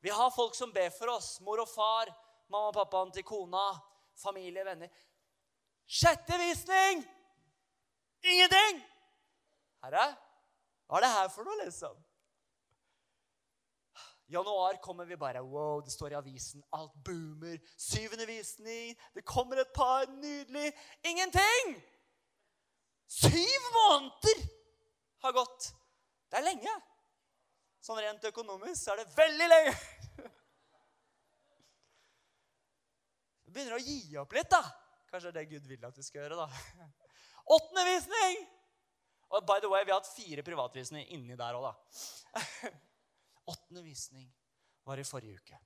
Vi 0.00 0.12
har 0.14 0.30
folk 0.30 0.54
som 0.54 0.72
ber 0.72 0.90
for 0.94 1.10
oss. 1.16 1.40
Mor 1.40 1.64
og 1.64 1.68
far, 1.68 2.12
mamma 2.52 2.70
og 2.70 2.76
pappaen 2.76 3.10
til 3.12 3.24
kona, 3.26 3.64
familie, 4.22 4.64
venner. 4.64 4.92
Sjette 5.88 6.38
visning! 6.38 7.02
Ingenting! 8.22 8.82
Herre, 9.82 10.06
hva 10.88 10.98
er 10.98 11.04
det 11.04 11.10
her 11.12 11.28
for 11.32 11.44
noe, 11.44 11.58
liksom? 11.64 11.96
Januar 14.28 14.76
kommer 14.84 15.08
vi 15.08 15.16
bare 15.16 15.40
Wow, 15.44 15.80
det 15.84 15.92
står 15.92 16.12
i 16.12 16.18
avisen. 16.18 16.64
Alt 16.72 16.96
boomer. 17.04 17.58
Syvende 17.76 18.26
visning. 18.28 18.96
Det 19.14 19.24
kommer 19.24 19.60
et 19.60 19.72
par. 19.76 20.08
Nydelig. 20.08 20.72
Ingenting! 21.04 21.76
Syv 23.08 23.68
måneder! 23.72 24.48
har 25.18 25.32
gått. 25.32 25.72
Det 26.30 26.38
er 26.38 26.44
lenge. 26.46 26.74
Sånn 27.82 27.98
rent 27.98 28.26
økonomisk 28.30 28.92
er 28.92 29.00
det 29.00 29.16
veldig 29.16 29.48
lenge. 29.50 29.72
Du 33.48 33.52
begynner 33.54 33.78
å 33.78 33.82
gi 33.82 34.16
opp 34.20 34.34
litt, 34.36 34.50
da. 34.52 34.60
Kanskje 35.08 35.32
det 35.32 35.40
er 35.40 35.46
det 35.48 35.50
Gud 35.56 35.68
vil 35.70 35.86
at 35.88 35.96
du 35.96 36.04
skal 36.04 36.20
gjøre, 36.22 36.36
da. 36.36 36.88
Åttende 37.56 37.84
visning! 37.88 38.44
Og 39.38 39.46
by 39.46 39.60
the 39.62 39.70
way, 39.70 39.84
vi 39.86 39.92
har 39.94 40.00
hatt 40.00 40.10
fire 40.10 40.42
privatvisninger 40.42 41.14
inni 41.14 41.36
der 41.38 41.56
òg, 41.58 41.68
da. 41.68 42.70
Åttende 43.52 43.84
visning 43.86 44.26
var 44.88 44.98
i 44.98 45.06
forrige 45.06 45.38
uke. 45.38 45.58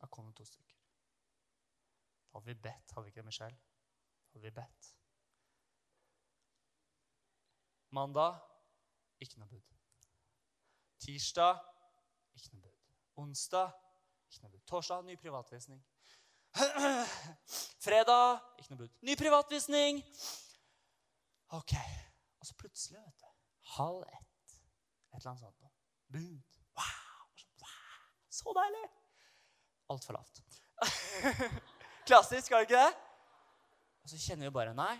Da 0.00 0.08
kom 0.10 0.30
det 0.30 0.36
to 0.40 0.46
stykker. 0.48 0.78
Da 2.32 2.38
Hadde 2.38 2.48
vi 2.48 2.54
bedt, 2.64 2.94
hadde 2.94 3.04
vi 3.04 3.12
ikke 3.12 3.20
det, 3.20 3.28
Michelle? 3.28 3.58
Hadde 4.32 4.46
vi 4.46 4.54
bedt? 4.56 4.88
Mandag 7.92 8.40
ikke 9.20 9.42
noe 9.42 9.50
bud. 9.50 9.74
Tirsdag 11.04 11.60
ikke 12.32 12.54
noe 12.54 12.62
bud. 12.64 12.78
Onsdag 13.20 13.74
ikke 14.30 14.46
noe 14.46 14.54
bud. 14.54 14.62
Torsdag 14.72 15.04
ny 15.04 15.18
privatvisning. 15.20 15.82
Fredag 17.84 18.40
ikke 18.58 18.72
noe 18.72 18.80
bud. 18.86 18.96
Ny 19.04 19.18
privatvisning. 19.20 20.00
Ok. 21.52 21.76
Og 22.40 22.48
så 22.48 22.56
plutselig, 22.58 23.00
vet 23.00 23.20
du 23.20 23.28
Halv 23.76 24.02
ett. 24.08 24.56
Et 25.12 25.20
eller 25.20 25.30
annet 25.30 25.40
sånt. 25.40 25.72
Bud. 26.12 26.58
Wow. 26.76 27.02
Så 28.32 28.52
deilig! 28.56 28.86
Altfor 29.92 30.16
lavt. 30.16 30.40
Klassisk, 32.08 32.52
er 32.52 32.62
det 32.62 32.68
ikke 32.70 32.78
det? 32.80 32.94
Og 34.02 34.10
så 34.10 34.20
kjenner 34.22 34.48
vi 34.48 34.54
bare 34.56 34.72
Nei, 34.74 34.94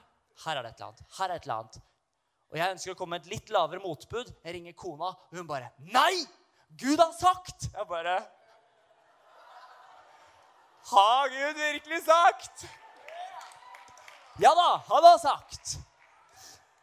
her 0.44 0.58
er 0.58 0.66
det 0.66 0.74
et 0.74 0.82
eller 0.82 0.90
annet. 0.90 1.14
Her 1.16 1.30
er 1.30 1.40
et 1.40 1.46
eller 1.48 1.62
annet. 1.62 1.78
Og 2.52 2.58
jeg 2.60 2.74
ønsker 2.74 2.92
å 2.92 2.98
komme 2.98 3.16
med 3.16 3.24
et 3.24 3.32
litt 3.32 3.52
lavere 3.54 3.80
motbud. 3.80 4.34
Jeg 4.44 4.54
ringer 4.58 4.76
kona, 4.76 5.08
og 5.08 5.38
hun 5.38 5.48
bare 5.48 5.72
'Nei! 5.80 6.26
Gud 6.76 7.00
har 7.00 7.12
sagt!' 7.16 7.70
Jeg 7.72 7.88
bare 7.88 8.18
Har 10.92 11.28
Gud 11.32 11.56
virkelig 11.56 12.02
sagt? 12.04 12.66
Ja 14.40 14.52
da, 14.58 14.70
han 14.92 15.04
har 15.04 15.18
sagt. 15.22 15.76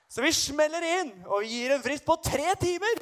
Så 0.09 0.21
vi 0.25 0.31
smeller 0.33 0.81
inn, 0.81 1.11
og 1.27 1.43
vi 1.43 1.47
gir 1.53 1.71
en 1.75 1.83
frist 1.83 2.05
på 2.05 2.15
tre 2.25 2.55
timer. 2.61 3.01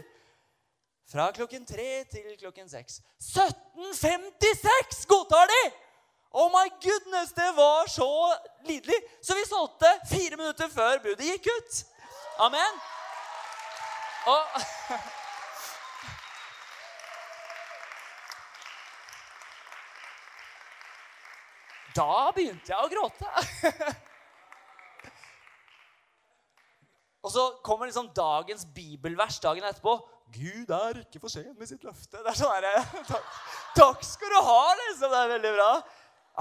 Fra 1.07 1.29
klokken 1.31 1.63
tre 1.65 2.03
til 2.11 2.33
klokken 2.35 2.67
seks. 2.69 2.99
17.56 3.23 5.05
godtar 5.07 5.47
de! 5.47 5.61
Oh 6.35 6.51
my 6.51 6.67
goodness, 6.83 7.31
det 7.31 7.55
var 7.55 7.87
så 7.87 8.35
lidelig. 8.67 8.99
Så 9.23 9.35
vi 9.35 9.45
solgte 9.47 9.99
fire 10.09 10.35
minutter 10.35 10.67
før 10.69 10.99
budet 11.05 11.25
gikk 11.29 11.47
ut. 11.47 11.85
Amen. 12.43 12.81
Og 14.27 14.43
Da 21.97 22.31
begynte 22.35 22.69
jeg 22.75 22.83
å 22.83 22.91
gråte. 22.91 23.25
Og 27.27 27.33
så 27.33 27.43
kommer 27.65 27.89
liksom 27.89 28.07
dagens 28.15 28.63
bibelvers 28.71 29.41
dagen 29.43 29.67
etterpå. 29.67 29.97
Gud 30.31 30.71
er 30.71 31.01
ikke 31.01 31.19
for 31.19 31.31
sen 31.31 31.53
med 31.55 31.67
sitt 31.67 31.83
løfte. 31.83 32.19
Det 32.19 32.31
er 32.31 32.39
sånn 32.39 32.53
herre 32.53 32.83
takk, 33.11 33.31
takk, 33.75 34.03
skal 34.07 34.31
du 34.31 34.39
ha, 34.47 34.61
liksom. 34.85 35.11
Det 35.11 35.19
er 35.19 35.33
veldig 35.35 35.53
bra. 35.57 35.71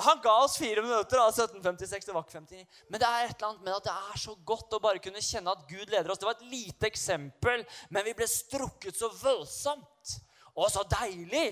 Han 0.07 0.21
ga 0.23 0.35
oss 0.45 0.59
fire 0.61 0.83
minutter 0.85 1.23
av 1.23 1.31
1756 1.33 2.05
til 2.05 2.15
VAK 2.15 2.33
59. 2.35 2.65
Men 2.93 3.01
det 3.01 3.09
er 3.09 3.27
et 3.27 3.35
eller 3.39 3.49
annet 3.49 3.63
med 3.65 3.77
at 3.79 3.87
det 3.89 3.95
er 4.13 4.21
så 4.21 4.35
godt 4.51 4.77
å 4.77 4.83
bare 4.85 5.01
kunne 5.03 5.23
kjenne 5.25 5.55
at 5.55 5.63
Gud 5.71 5.87
leder 5.89 6.13
oss. 6.13 6.21
Det 6.21 6.29
var 6.29 6.37
et 6.37 6.51
lite 6.53 6.91
eksempel, 6.91 7.65
men 7.91 8.07
vi 8.07 8.15
ble 8.19 8.29
strukket 8.29 8.99
så 8.99 9.09
voldsomt. 9.23 10.19
Og 10.57 10.69
så 10.73 10.85
deilig. 10.93 11.49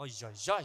Oi, 0.00 0.08
oi, 0.08 0.36
oi. 0.54 0.62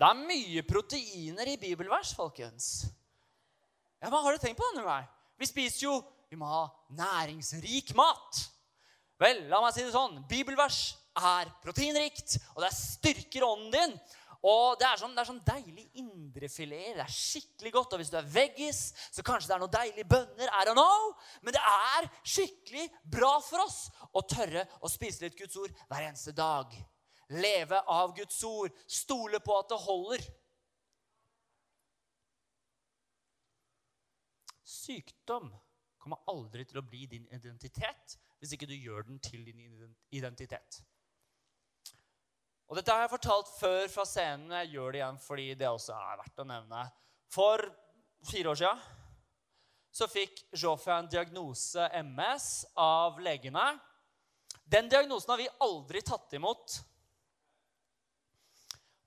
Det 0.00 0.08
er 0.08 0.20
mye 0.24 0.62
proteiner 0.64 1.48
i 1.52 1.58
bibelvers, 1.60 2.14
folkens. 2.16 2.86
Ja, 4.00 4.08
men 4.08 4.22
Har 4.24 4.32
du 4.32 4.38
tenkt 4.40 4.56
på 4.56 4.70
det? 4.74 4.84
vei? 4.84 5.02
Vi 5.36 5.46
spiser 5.46 5.84
jo 5.84 6.00
Vi 6.30 6.38
må 6.38 6.46
ha 6.46 6.68
næringsrik 6.94 7.90
mat. 7.98 8.38
Vel, 9.18 9.48
la 9.50 9.58
meg 9.60 9.74
si 9.74 9.82
det 9.82 9.90
sånn. 9.90 10.20
Bibelvers 10.30 10.94
er 11.18 11.50
proteinrikt, 11.60 12.36
og 12.54 12.62
det 12.62 12.70
styrker 12.70 13.42
ånden 13.42 13.72
din. 13.74 13.96
Og 14.46 14.78
det 14.78 14.86
er 14.86 15.00
sånn, 15.00 15.16
det 15.16 15.24
er 15.24 15.28
sånn 15.28 15.42
deilig 15.42 15.88
indrefileter. 15.98 17.00
Det 17.00 17.02
er 17.02 17.16
skikkelig 17.16 17.72
godt. 17.74 17.96
Og 17.96 18.00
hvis 18.00 18.12
du 18.14 18.16
er 18.20 18.30
veggis, 18.30 18.80
så 19.10 19.26
kanskje 19.26 19.50
det 19.50 19.56
er 19.56 19.64
noen 19.64 19.74
deilige 19.74 20.08
bønner. 20.14 20.54
I 20.54 20.62
don't 20.70 20.78
know. 20.78 21.10
Men 21.42 21.58
det 21.58 21.64
er 21.66 22.08
skikkelig 22.22 22.86
bra 23.18 23.34
for 23.42 23.66
oss 23.66 23.82
å 24.14 24.22
tørre 24.22 24.64
å 24.80 24.88
spise 24.88 25.26
litt 25.26 25.36
Guds 25.36 25.58
ord 25.60 25.74
hver 25.90 26.06
eneste 26.06 26.32
dag 26.32 26.72
leve 27.30 27.80
av 27.86 28.14
Guds 28.16 28.42
ord, 28.44 28.74
stole 28.86 29.40
på 29.44 29.56
at 29.58 29.70
det 29.70 29.80
holder. 29.84 30.26
Sykdom 34.66 35.50
kommer 36.00 36.22
aldri 36.32 36.64
til 36.66 36.80
å 36.80 36.86
bli 36.86 37.06
din 37.10 37.26
identitet 37.34 38.16
hvis 38.40 38.54
ikke 38.56 38.68
du 38.70 38.74
gjør 38.74 39.04
den 39.10 39.18
til 39.22 39.44
din 39.44 39.60
identitet. 40.16 40.80
Og 42.70 42.78
Dette 42.78 42.94
har 42.94 43.04
jeg 43.04 43.12
fortalt 43.12 43.50
før 43.58 43.88
fra 43.90 44.04
scenen. 44.06 44.52
Jeg 44.62 44.76
gjør 44.76 44.92
det 44.94 45.00
igjen 45.00 45.20
fordi 45.20 45.46
det 45.58 45.68
også 45.68 45.96
er 45.96 46.20
verdt 46.22 46.42
å 46.42 46.46
nevne. 46.46 46.84
For 47.30 47.64
fire 48.30 48.52
år 48.52 48.60
siden 48.60 48.84
så 49.90 50.06
fikk 50.06 50.44
Joffe 50.54 50.94
en 50.94 51.08
diagnose 51.10 51.88
MS 51.98 52.46
av 52.78 53.18
legene. 53.22 53.64
Den 54.70 54.88
diagnosen 54.88 55.32
har 55.34 55.42
vi 55.42 55.50
aldri 55.66 56.02
tatt 56.06 56.38
imot 56.38 56.78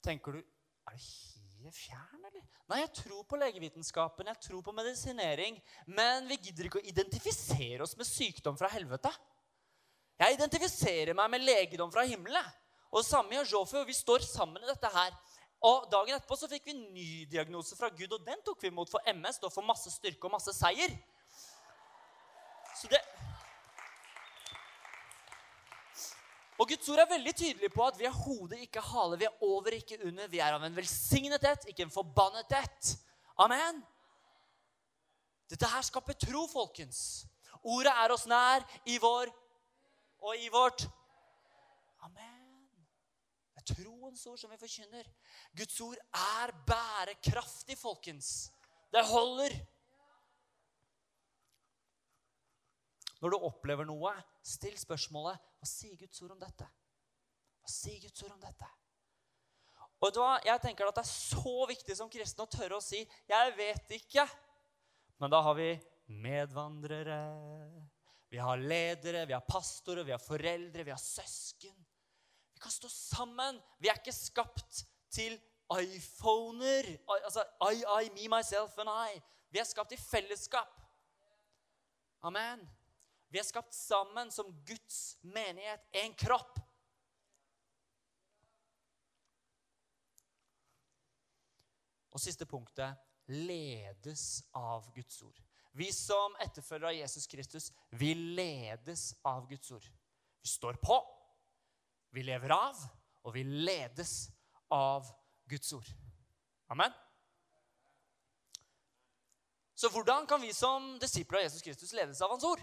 tenker 0.04 0.38
du 0.38 0.40
Er 0.44 0.98
det 0.98 1.04
helt 1.64 1.78
fjern, 1.78 2.26
eller? 2.28 2.42
Nei, 2.72 2.80
jeg 2.82 2.92
tror 2.98 3.24
på 3.28 3.38
legevitenskapen, 3.40 4.28
jeg 4.28 4.42
tror 4.48 4.64
på 4.66 4.74
medisinering. 4.76 5.60
Men 5.88 6.28
vi 6.28 6.40
gidder 6.48 6.68
ikke 6.68 6.82
å 6.82 6.90
identifisere 6.92 7.86
oss 7.86 7.96
med 8.00 8.08
sykdom 8.10 8.58
fra 8.60 8.72
helvete. 8.74 9.12
Jeg 10.20 10.36
identifiserer 10.38 11.16
meg 11.18 11.32
med 11.32 11.46
legedom 11.48 11.92
fra 11.94 12.04
himmelen. 12.08 12.52
Og 12.92 13.02
det 13.02 13.08
samme 13.08 13.34
gjør 13.34 13.50
Jofi, 13.56 13.80
og 13.80 13.90
vi 13.90 13.96
står 13.98 14.26
sammen 14.28 14.64
i 14.64 14.70
dette 14.70 14.92
her. 14.94 15.16
Og 15.64 15.88
Dagen 15.92 16.18
etterpå 16.18 16.36
så 16.38 16.50
fikk 16.52 16.68
vi 16.68 16.76
en 16.76 16.84
ny 16.94 17.08
diagnose 17.32 17.78
fra 17.80 17.90
Gud, 17.90 18.12
og 18.12 18.26
den 18.28 18.42
tok 18.46 18.62
vi 18.62 18.70
imot 18.70 18.92
for 18.92 19.04
MS. 19.08 19.40
Da 19.42 19.50
for 19.52 19.66
masse 19.66 19.92
styrke 19.94 20.28
og 20.28 20.36
masse 20.36 20.54
seier. 20.56 20.92
Så 22.78 22.92
det, 22.92 23.00
Og 26.62 26.70
Guds 26.70 26.90
ord 26.94 27.02
er 27.02 27.10
veldig 27.10 27.34
tydelig 27.34 27.70
på 27.74 27.86
at 27.86 27.98
vi 27.98 28.06
er 28.06 28.14
hodet, 28.14 28.60
ikke 28.66 28.84
hale. 28.86 29.18
Vi 29.18 29.26
er 29.26 29.44
over, 29.46 29.74
ikke 29.74 29.98
under. 30.06 30.28
Vi 30.30 30.42
er 30.44 30.54
av 30.54 30.64
en 30.64 30.76
velsignet 30.76 31.44
ett, 31.50 31.66
ikke 31.72 31.88
en 31.88 31.94
forbannet 31.94 32.54
ett. 32.60 32.94
Amen. 33.42 33.82
Dette 35.50 35.70
her 35.70 35.86
skaper 35.86 36.18
tro, 36.18 36.46
folkens. 36.52 37.26
Ordet 37.64 37.94
er 38.04 38.14
oss 38.14 38.28
nær 38.30 38.66
i 38.90 39.00
vår 39.02 39.32
og 40.24 40.40
i 40.40 40.50
vårt. 40.54 40.86
Amen. 42.06 42.40
Det 43.54 43.64
er 43.64 43.70
troens 43.74 44.26
ord 44.28 44.40
som 44.40 44.52
vi 44.54 44.60
forkynner. 44.62 45.08
Guds 45.58 45.80
ord 45.82 45.98
er 45.98 46.54
bærekraftig, 46.68 47.78
folkens. 47.80 48.52
Det 48.94 49.04
holder. 49.10 49.56
Når 53.24 53.34
du 53.34 53.46
opplever 53.48 53.88
noe, 53.88 54.12
still 54.44 54.76
spørsmålet 54.80 55.40
hva 55.40 55.68
sier 55.68 55.96
Guds 56.00 56.22
ord 56.26 56.36
om 56.36 56.42
dette? 56.42 56.68
Hva 57.64 57.72
sier 57.72 58.02
Guds 58.04 58.24
ord 58.26 58.36
om 58.36 58.42
dette? 58.44 58.70
Og 60.04 60.12
vet? 60.12 60.26
Jeg 60.44 60.60
tenker 60.60 60.90
at 60.90 60.98
Det 60.98 61.06
er 61.06 61.12
så 61.12 61.68
viktig 61.70 61.96
som 61.96 62.10
kristen 62.12 62.44
å 62.44 62.52
tørre 62.52 62.76
å 62.76 62.84
si 62.84 63.08
'Jeg 63.28 63.56
vet 63.58 63.90
ikke'. 64.00 64.28
Men 65.20 65.32
da 65.32 65.42
har 65.42 65.54
vi 65.56 65.80
medvandrere, 66.08 67.88
vi 68.30 68.38
har 68.38 68.58
ledere, 68.58 69.26
vi 69.26 69.34
har 69.34 69.46
pastorer, 69.48 70.04
vi 70.04 70.12
har 70.12 70.20
foreldre, 70.20 70.84
vi 70.84 70.92
har 70.92 70.98
søsken. 70.98 71.86
Vi 72.54 72.60
kan 72.60 72.72
stå 72.72 72.90
sammen. 72.90 73.62
Vi 73.80 73.88
er 73.88 73.96
ikke 73.96 74.12
skapt 74.12 74.86
til 75.10 75.40
iPhoner. 75.72 76.98
Altså 77.24 77.44
I, 77.72 77.84
I, 78.04 78.10
me, 78.10 78.28
myself 78.36 78.78
and 78.78 78.90
I. 78.90 79.22
Vi 79.52 79.60
er 79.60 79.64
skapt 79.64 79.92
i 79.92 79.98
fellesskap. 79.98 80.82
Amen. 82.24 82.68
Vi 83.34 83.40
er 83.42 83.46
skapt 83.48 83.74
sammen 83.74 84.30
som 84.30 84.52
Guds 84.68 85.18
menighet, 85.26 85.82
en 86.04 86.14
kropp. 86.14 86.60
Og 92.14 92.22
siste 92.22 92.46
punktet 92.46 92.94
ledes 93.34 94.44
av 94.54 94.86
Guds 94.94 95.18
ord. 95.26 95.40
Vi 95.74 95.88
som 95.90 96.36
etterfølgere 96.46 96.92
av 96.92 97.00
Jesus 97.00 97.26
Kristus, 97.32 97.72
vi 97.90 98.12
ledes 98.14 99.08
av 99.26 99.50
Guds 99.50 99.72
ord. 99.74 99.90
Vi 100.44 100.54
står 100.54 100.78
på, 100.84 101.00
vi 102.14 102.28
lever 102.28 102.54
av, 102.54 102.78
og 103.26 103.34
vi 103.34 103.48
ledes 103.50 104.28
av 104.70 105.10
Guds 105.50 105.74
ord. 105.74 105.90
Amen. 106.70 106.94
Så 109.74 109.90
hvordan 109.90 110.30
kan 110.30 110.46
vi 110.46 110.54
som 110.54 111.00
disipler 111.02 111.42
av 111.42 111.48
Jesus 111.48 111.66
Kristus 111.66 111.98
ledes 111.98 112.22
av 112.22 112.30
Hans 112.30 112.46
ord? 112.46 112.62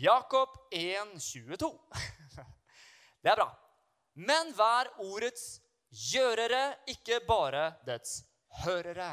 Jakob 0.00 0.48
1, 0.70 1.20
22. 1.20 1.68
Det 3.22 3.28
er 3.28 3.36
bra. 3.36 3.50
Men 4.16 4.54
vær 4.56 4.88
ordets 5.04 5.60
gjørere, 5.92 6.78
ikke 6.88 7.18
bare 7.28 7.74
dets 7.84 8.22
hørere. 8.62 9.10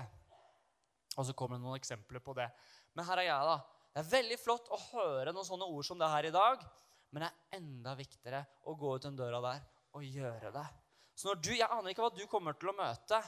Og 1.19 1.27
så 1.27 1.35
kommer 1.35 1.59
det 1.59 1.65
noen 1.65 1.81
eksempler 1.81 2.23
på 2.23 2.37
det. 2.37 2.47
Men 2.95 3.07
her 3.09 3.19
er 3.19 3.27
jeg, 3.27 3.49
da. 3.51 3.57
Det 3.91 4.01
er 4.05 4.11
veldig 4.13 4.39
flott 4.39 4.71
å 4.71 4.79
høre 4.93 5.35
noen 5.35 5.49
sånne 5.49 5.67
ord 5.67 5.83
som 5.89 5.99
det 5.99 6.11
her 6.13 6.29
i 6.29 6.33
dag. 6.33 6.63
Men 7.11 7.25
det 7.25 7.29
er 7.29 7.59
enda 7.59 7.97
viktigere 7.99 8.43
å 8.63 8.77
gå 8.79 8.95
ut 8.95 9.03
den 9.09 9.19
døra 9.19 9.43
der 9.43 9.67
og 9.99 10.07
gjøre 10.07 10.53
det. 10.55 10.67
Så 11.11 11.27
når 11.27 11.43
du, 11.43 11.53
Jeg 11.57 11.67
aner 11.67 11.91
ikke 11.91 12.05
hva 12.05 12.15
du 12.15 12.23
kommer 12.31 12.55
til 12.55 12.71
å 12.71 12.77
møte, 12.79 13.19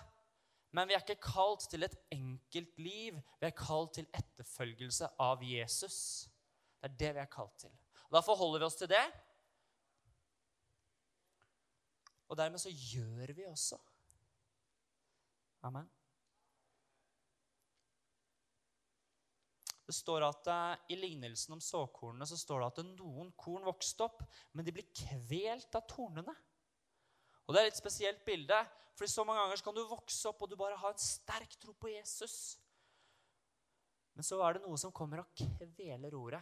men 0.71 0.87
vi 0.87 0.95
er 0.95 1.03
ikke 1.03 1.19
kalt 1.19 1.67
til 1.67 1.83
et 1.83 1.97
enkelt 2.15 2.77
liv. 2.79 3.17
Vi 3.41 3.49
er 3.49 3.57
kalt 3.57 3.97
til 3.97 4.07
etterfølgelse 4.15 5.17
av 5.19 5.43
Jesus. 5.43 6.30
Det 6.81 6.89
er 6.89 6.97
det 6.97 7.11
vi 7.15 7.21
er 7.21 7.29
kalt 7.29 7.57
til. 7.61 7.73
Og 8.09 8.17
Da 8.17 8.23
forholder 8.25 8.63
vi 8.63 8.65
oss 8.65 8.79
til 8.79 8.89
det. 8.89 9.03
Og 12.31 12.37
dermed 12.39 12.61
så 12.63 12.71
gjør 12.71 13.33
vi 13.35 13.45
også. 13.45 13.77
Amen. 15.67 15.89
Det 19.85 19.97
står 19.97 20.23
at 20.23 20.47
uh, 20.47 20.83
I 20.89 20.95
lignelsen 20.95 21.57
om 21.57 21.61
såkornene 21.61 22.25
så 22.25 22.37
står 22.39 22.61
det 22.61 22.69
at 22.69 22.91
noen 22.95 23.33
korn 23.35 23.65
vokste 23.67 24.05
opp, 24.07 24.21
men 24.55 24.63
de 24.65 24.73
blir 24.73 24.87
kvelt 24.95 25.75
av 25.75 25.83
tornene. 25.91 26.35
Og 27.43 27.51
Det 27.51 27.59
er 27.59 27.67
et 27.67 27.73
litt 27.73 27.81
spesielt 27.81 28.23
bilde, 28.23 28.55
for 28.95 29.11
så 29.11 29.25
mange 29.27 29.43
ganger 29.43 29.59
så 29.59 29.67
kan 29.67 29.75
du 29.75 29.83
vokse 29.89 30.29
opp 30.29 30.45
og 30.45 30.51
du 30.51 30.55
bare 30.55 30.79
ha 30.79 30.91
en 30.93 31.01
sterk 31.03 31.57
tro 31.59 31.75
på 31.75 31.91
Jesus. 31.91 32.37
Men 34.15 34.23
så 34.23 34.39
er 34.45 34.55
det 34.55 34.63
noe 34.63 34.79
som 34.79 34.93
kommer 34.95 35.25
og 35.25 35.35
kveler 35.35 36.15
ordet. 36.15 36.41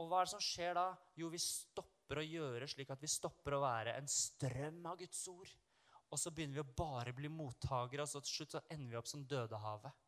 Og 0.00 0.08
hva 0.10 0.20
er 0.20 0.26
det 0.26 0.34
som 0.34 0.42
skjer 0.42 0.74
da? 0.76 0.88
Jo, 1.18 1.30
vi 1.30 1.40
stopper 1.42 2.20
å 2.20 2.26
gjøre 2.26 2.68
slik 2.70 2.90
at 2.90 3.02
vi 3.02 3.10
stopper 3.10 3.56
å 3.56 3.62
være 3.62 3.94
en 3.98 4.10
strøm 4.10 4.82
av 4.90 4.98
Guds 5.00 5.22
ord. 5.30 5.52
Og 6.10 6.20
så 6.20 6.30
begynner 6.34 6.58
vi 6.58 6.64
å 6.64 6.74
bare 6.78 7.14
bli 7.16 7.30
mottakere, 7.32 8.04
og 8.04 8.10
så 8.10 8.22
til 8.22 8.40
slutt 8.40 8.56
så 8.56 8.62
ender 8.70 8.92
vi 8.92 8.98
opp 9.00 9.10
som 9.10 9.24
Dødehavet. 9.26 10.02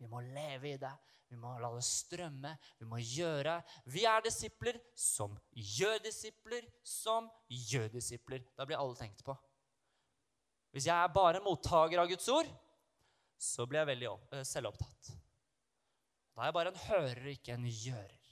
Vi 0.00 0.08
må 0.08 0.20
leve 0.24 0.74
i 0.74 0.80
det. 0.80 0.92
Vi 1.28 1.36
må 1.40 1.56
la 1.58 1.72
det 1.74 1.84
strømme. 1.84 2.52
Vi 2.78 2.86
må 2.88 3.00
gjøre. 3.02 3.56
Vi 3.90 4.04
er 4.06 4.22
disipler 4.24 4.78
som 4.94 5.34
gjør 5.50 5.98
disipler 6.04 6.68
som 6.86 7.30
gjør 7.48 7.88
disipler. 7.96 8.44
Da 8.56 8.68
blir 8.68 8.78
alle 8.78 8.98
tenkt 8.98 9.24
på. 9.26 9.34
Hvis 10.76 10.86
jeg 10.90 10.94
er 10.94 11.12
bare 11.14 11.40
mottaker 11.42 12.02
av 12.02 12.10
Guds 12.10 12.28
ord, 12.30 12.48
så 13.40 13.66
blir 13.66 13.82
jeg 13.82 13.90
veldig 13.94 14.44
selvopptatt. 14.46 15.10
Da 16.36 16.44
er 16.44 16.50
jeg 16.50 16.56
bare 16.58 16.72
en 16.72 16.84
hører, 16.84 17.28
ikke 17.32 17.56
en 17.56 17.66
gjører. 17.66 18.25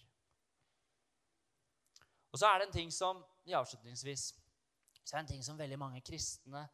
Og 2.34 2.40
så 2.40 2.48
er 2.50 2.58
det 2.58 2.66
en 2.66 2.74
ting 2.74 2.88
som 2.90 3.20
i 3.46 3.54
avslutningsvis, 3.54 4.32
så 5.04 5.14
er 5.14 5.20
det 5.20 5.22
en 5.22 5.32
ting 5.36 5.44
som 5.46 5.58
veldig 5.58 5.78
mange 5.78 6.00
kristne 6.02 6.64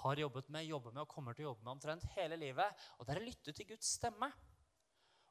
har 0.00 0.20
jobbet 0.22 0.48
med, 0.48 0.64
jobber 0.64 0.94
med 0.94 1.02
og 1.02 1.10
kommer 1.12 1.36
til 1.36 1.44
å 1.44 1.50
jobbe 1.50 1.66
med 1.66 1.74
omtrent 1.74 2.06
hele 2.14 2.38
livet. 2.40 2.86
Og 2.96 3.04
det 3.04 3.12
er 3.12 3.20
å 3.20 3.26
lytte 3.26 3.52
til 3.52 3.68
Guds 3.68 3.90
stemme. 3.98 4.30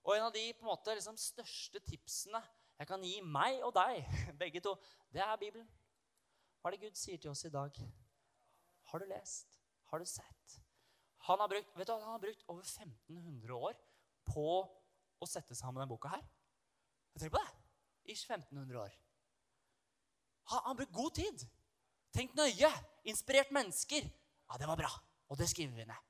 Og 0.06 0.14
en 0.14 0.28
av 0.28 0.36
de 0.36 0.44
på 0.54 0.62
en 0.62 0.70
måte, 0.70 0.94
liksom, 0.94 1.18
største 1.18 1.82
tipsene 1.88 2.44
jeg 2.80 2.88
kan 2.88 3.02
gi 3.04 3.18
meg 3.26 3.64
og 3.66 3.74
deg, 3.76 4.06
begge 4.44 4.62
to, 4.64 4.76
det 5.12 5.26
er 5.26 5.42
Bibelen. 5.42 5.68
Hva 6.62 6.70
er 6.70 6.78
det 6.78 6.86
Gud 6.86 7.02
sier 7.02 7.18
til 7.18 7.34
oss 7.34 7.44
i 7.50 7.52
dag? 7.52 7.82
Har 8.92 9.02
du 9.02 9.10
lest? 9.10 9.58
Har 9.90 10.00
du 10.00 10.06
sett? 10.08 10.60
Han 11.26 11.42
har 11.42 11.50
brukt, 11.50 11.74
vet 11.76 11.90
du, 11.90 11.98
han 11.98 12.14
har 12.14 12.22
brukt 12.22 12.46
over 12.48 12.62
1500 12.62 13.58
år 13.58 13.82
på 14.30 14.48
å 15.20 15.28
sette 15.28 15.58
sammen 15.58 15.82
denne 15.82 15.90
boka 15.90 16.14
her. 16.14 16.26
Tenk 17.18 17.34
på 17.34 17.42
det! 17.42 17.52
I 18.06 18.16
1500 18.16 18.86
år. 18.86 18.94
Han 20.50 20.66
har 20.66 20.78
brukt 20.80 20.94
god 20.94 21.16
tid. 21.16 21.46
Tenk 22.16 22.34
nøye. 22.38 22.70
Inspirert 23.10 23.52
mennesker. 23.54 24.08
Ja, 24.50 24.58
det 24.58 24.68
var 24.68 24.80
bra. 24.80 24.90
Og 25.30 25.38
det 25.38 25.50
skriver 25.50 25.76
vi 25.78 25.86
ned. 25.86 26.08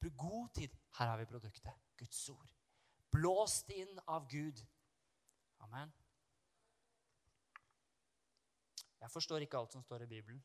Bruk 0.00 0.16
god 0.16 0.48
tid. 0.58 0.74
Her 0.98 1.12
har 1.12 1.20
vi 1.20 1.28
produktet. 1.30 1.72
Guds 1.98 2.28
ord. 2.30 2.50
Blåst 3.14 3.70
inn 3.70 4.00
av 4.06 4.26
Gud. 4.28 4.60
Amen. 5.64 5.92
Jeg 9.00 9.12
forstår 9.12 9.44
ikke 9.44 9.58
alt 9.58 9.72
som 9.72 9.84
står 9.84 10.02
i 10.02 10.10
Bibelen. 10.10 10.42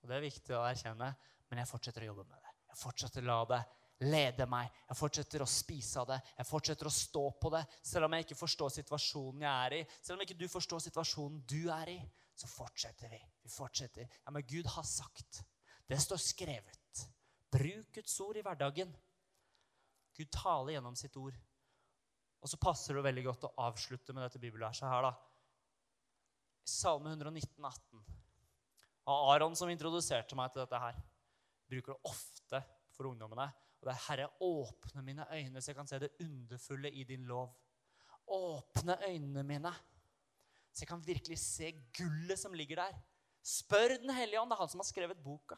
Og 0.00 0.08
det 0.08 0.16
er 0.16 0.24
viktig 0.24 0.54
å 0.56 0.64
erkjenne, 0.64 1.10
men 1.50 1.60
jeg 1.60 1.68
fortsetter 1.68 2.04
å 2.06 2.12
jobbe 2.12 2.24
med 2.30 2.40
det. 2.40 2.52
Jeg 2.70 2.78
fortsetter 2.80 3.24
å 3.24 3.26
la 3.26 3.38
det 3.50 3.62
lede 4.04 4.44
meg. 4.50 4.68
Jeg 4.90 4.98
fortsetter 4.98 5.42
å 5.42 5.48
spise 5.48 6.02
av 6.02 6.10
det. 6.10 6.18
Jeg 6.36 6.48
fortsetter 6.48 6.88
å 6.88 6.92
stå 6.92 7.24
på 7.40 7.52
det. 7.54 7.62
Selv 7.80 8.08
om 8.08 8.16
jeg 8.16 8.26
ikke 8.26 8.38
forstår 8.38 8.74
situasjonen 8.74 9.46
jeg 9.46 9.52
er 9.54 9.76
i, 9.78 9.82
selv 10.00 10.18
om 10.18 10.24
ikke 10.26 10.38
du 10.38 10.46
forstår 10.52 10.82
situasjonen 10.84 11.42
du 11.48 11.62
er 11.72 11.92
i, 11.94 11.98
så 12.36 12.48
fortsetter 12.50 13.12
vi. 13.12 13.20
Vi 13.46 13.52
fortsetter. 13.52 14.08
Ja, 14.24 14.34
men 14.34 14.44
Gud 14.48 14.68
har 14.74 14.84
sagt. 14.84 15.40
Det 15.88 15.98
står 16.02 16.20
skrevet. 16.20 17.06
Bruk 17.52 17.92
Guds 17.94 18.18
ord 18.20 18.36
i 18.36 18.44
hverdagen. 18.44 18.92
Gud 20.16 20.32
taler 20.34 20.76
gjennom 20.76 20.96
sitt 20.98 21.16
ord. 21.20 21.36
Og 22.44 22.50
så 22.50 22.58
passer 22.60 22.96
det 22.96 23.06
veldig 23.06 23.24
godt 23.26 23.48
å 23.48 23.54
avslutte 23.64 24.12
med 24.12 24.26
dette 24.26 24.40
bibelverset 24.42 24.88
her, 24.90 25.08
da. 25.08 25.14
Salme 26.66 27.14
119, 27.14 27.48
18. 27.64 28.04
Av 29.06 29.30
Aron, 29.32 29.54
som 29.56 29.70
introduserte 29.70 30.36
meg 30.36 30.52
til 30.52 30.64
dette 30.64 30.80
her, 30.82 30.98
bruker 31.70 31.94
det 31.94 32.10
ofte 32.10 32.60
for 32.96 33.08
ungdommene. 33.08 33.46
Og 33.80 33.88
det 33.88 33.92
er 33.94 34.04
'Herre, 34.06 34.28
åpne 34.40 35.02
mine 35.02 35.26
øyne, 35.32 35.62
så 35.62 35.70
jeg 35.70 35.76
kan 35.76 35.86
se 35.86 35.98
det 35.98 36.10
underfulle 36.20 36.90
i 36.90 37.04
din 37.04 37.26
lov'. 37.26 37.54
Åpne 38.26 38.96
øynene 39.08 39.42
mine, 39.42 39.72
så 40.72 40.82
jeg 40.82 40.88
kan 40.88 41.06
virkelig 41.06 41.38
se 41.38 41.72
gullet 41.98 42.38
som 42.38 42.52
ligger 42.52 42.76
der. 42.76 42.98
Spør 43.42 43.88
Den 43.88 44.10
hellige 44.10 44.40
ånd. 44.40 44.50
Det 44.50 44.56
er 44.56 44.58
han 44.58 44.68
som 44.68 44.80
har 44.80 44.84
skrevet 44.84 45.22
boka. 45.24 45.54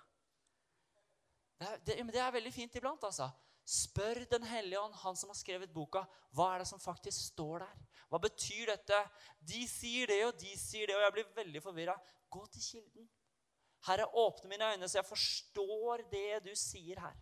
Det 1.59 1.68
er, 1.68 1.76
det, 1.76 2.12
det 2.12 2.20
er 2.20 2.31
veldig 2.31 2.52
fint 2.52 2.74
iblant, 2.74 3.04
altså. 3.04 3.31
Spør 3.64 4.24
Den 4.31 4.42
hellige 4.42 4.81
ånd, 4.81 4.94
han 4.94 5.16
som 5.16 5.28
har 5.28 5.37
skrevet 5.37 5.72
boka, 5.74 6.04
hva 6.33 6.54
er 6.54 6.62
det 6.62 6.68
som 6.70 6.81
faktisk 6.81 7.35
står 7.35 7.64
der? 7.64 7.81
Hva 8.09 8.20
betyr 8.22 8.70
dette? 8.70 9.00
De 9.40 9.66
sier 9.68 10.09
det, 10.09 10.20
og 10.24 10.38
de 10.40 10.54
sier 10.57 10.88
det, 10.88 10.96
og 10.96 11.02
jeg 11.02 11.14
blir 11.16 11.35
veldig 11.37 11.62
forvirra. 11.62 11.96
Gå 12.31 12.46
til 12.52 12.64
kilden. 12.64 13.09
Herre, 13.88 14.07
åpne 14.07 14.48
mine 14.48 14.70
øyne, 14.72 14.88
så 14.88 14.98
jeg 14.98 15.09
forstår 15.09 16.07
det 16.12 16.44
du 16.46 16.54
sier 16.57 17.00
her. 17.02 17.18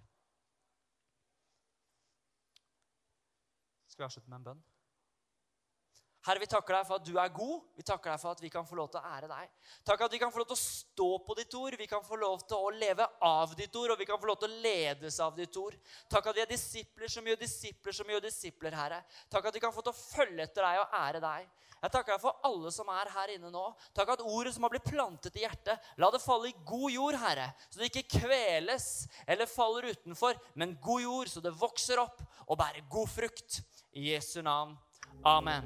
Skal 3.97 4.05
vi 4.05 4.09
avslutte 4.11 4.29
med 4.29 4.37
en 4.37 4.45
bønn? 4.45 4.59
Herre, 6.27 6.43
vi 6.43 6.49
takker 6.51 6.75
deg 6.75 6.85
for 6.85 6.99
at 6.99 7.07
du 7.07 7.15
er 7.23 7.31
god. 7.33 7.63
Vi 7.79 7.85
takker 7.87 8.11
deg 8.11 8.21
for 8.21 8.35
at 8.35 8.41
vi 8.43 8.51
kan 8.53 8.67
få 8.69 8.77
lov 8.77 8.91
til 8.93 8.99
å 9.01 9.13
ære 9.15 9.29
deg. 9.31 9.51
Takk 9.89 10.03
at 10.05 10.13
vi 10.13 10.19
kan 10.21 10.33
få 10.35 10.43
lov 10.43 10.49
til 10.51 10.59
å 10.59 10.61
stå 10.61 11.07
på 11.25 11.37
ditt 11.39 11.55
ord, 11.57 11.77
vi 11.81 11.87
kan 11.89 12.03
få 12.05 12.19
lov 12.21 12.43
til 12.51 12.61
å 12.61 12.73
leve 12.77 13.07
av 13.25 13.55
ditt 13.57 13.79
ord, 13.79 13.95
og 13.95 14.01
vi 14.03 14.09
kan 14.11 14.19
få 14.21 14.29
lov 14.29 14.41
til 14.43 14.51
å 14.53 14.59
ledes 14.67 15.17
av 15.23 15.39
ditt 15.39 15.57
ord. 15.57 15.79
Takk 16.13 16.29
at 16.29 16.37
vi 16.37 16.43
er 16.45 16.51
disipler 16.51 17.13
som 17.15 17.31
gjør 17.31 17.39
disipler 17.41 17.97
som 17.97 18.11
gjør 18.13 18.27
disipler, 18.27 18.77
Herre. 18.77 18.99
Takk 19.33 19.49
at 19.49 19.57
vi 19.57 19.63
kan 19.65 19.73
få 19.73 19.87
til 19.87 19.95
å 19.95 20.01
følge 20.01 20.45
etter 20.45 20.67
deg 20.67 20.83
og 20.83 20.99
ære 20.99 21.23
deg. 21.25 21.49
Jeg 21.77 21.93
takker 21.95 22.17
deg 22.17 22.23
for 22.25 22.45
alle 22.49 22.75
som 22.75 22.91
er 22.91 23.15
her 23.15 23.33
inne 23.37 23.53
nå. 23.55 23.65
Takk 23.95 24.17
at 24.17 24.27
ordet 24.27 24.57
som 24.57 24.67
har 24.67 24.75
blitt 24.75 24.91
plantet 24.91 25.39
i 25.39 25.47
hjertet, 25.47 25.89
la 26.03 26.11
det 26.11 26.23
falle 26.25 26.51
i 26.51 26.59
god 26.67 26.91
jord, 26.91 27.21
Herre, 27.23 27.49
så 27.71 27.79
det 27.79 27.93
ikke 27.93 28.19
kveles 28.27 29.07
eller 29.29 29.47
faller 29.47 29.93
utenfor, 29.93 30.41
men 30.59 30.75
god 30.83 31.05
jord, 31.07 31.31
så 31.31 31.45
det 31.45 31.55
vokser 31.55 32.03
opp 32.03 32.25
og 32.49 32.59
bærer 32.59 32.83
god 32.91 33.13
frukt. 33.15 33.61
I 33.97 34.01
Jesu 34.01 34.43
navn. 34.43 34.77
Amen. 35.25 35.63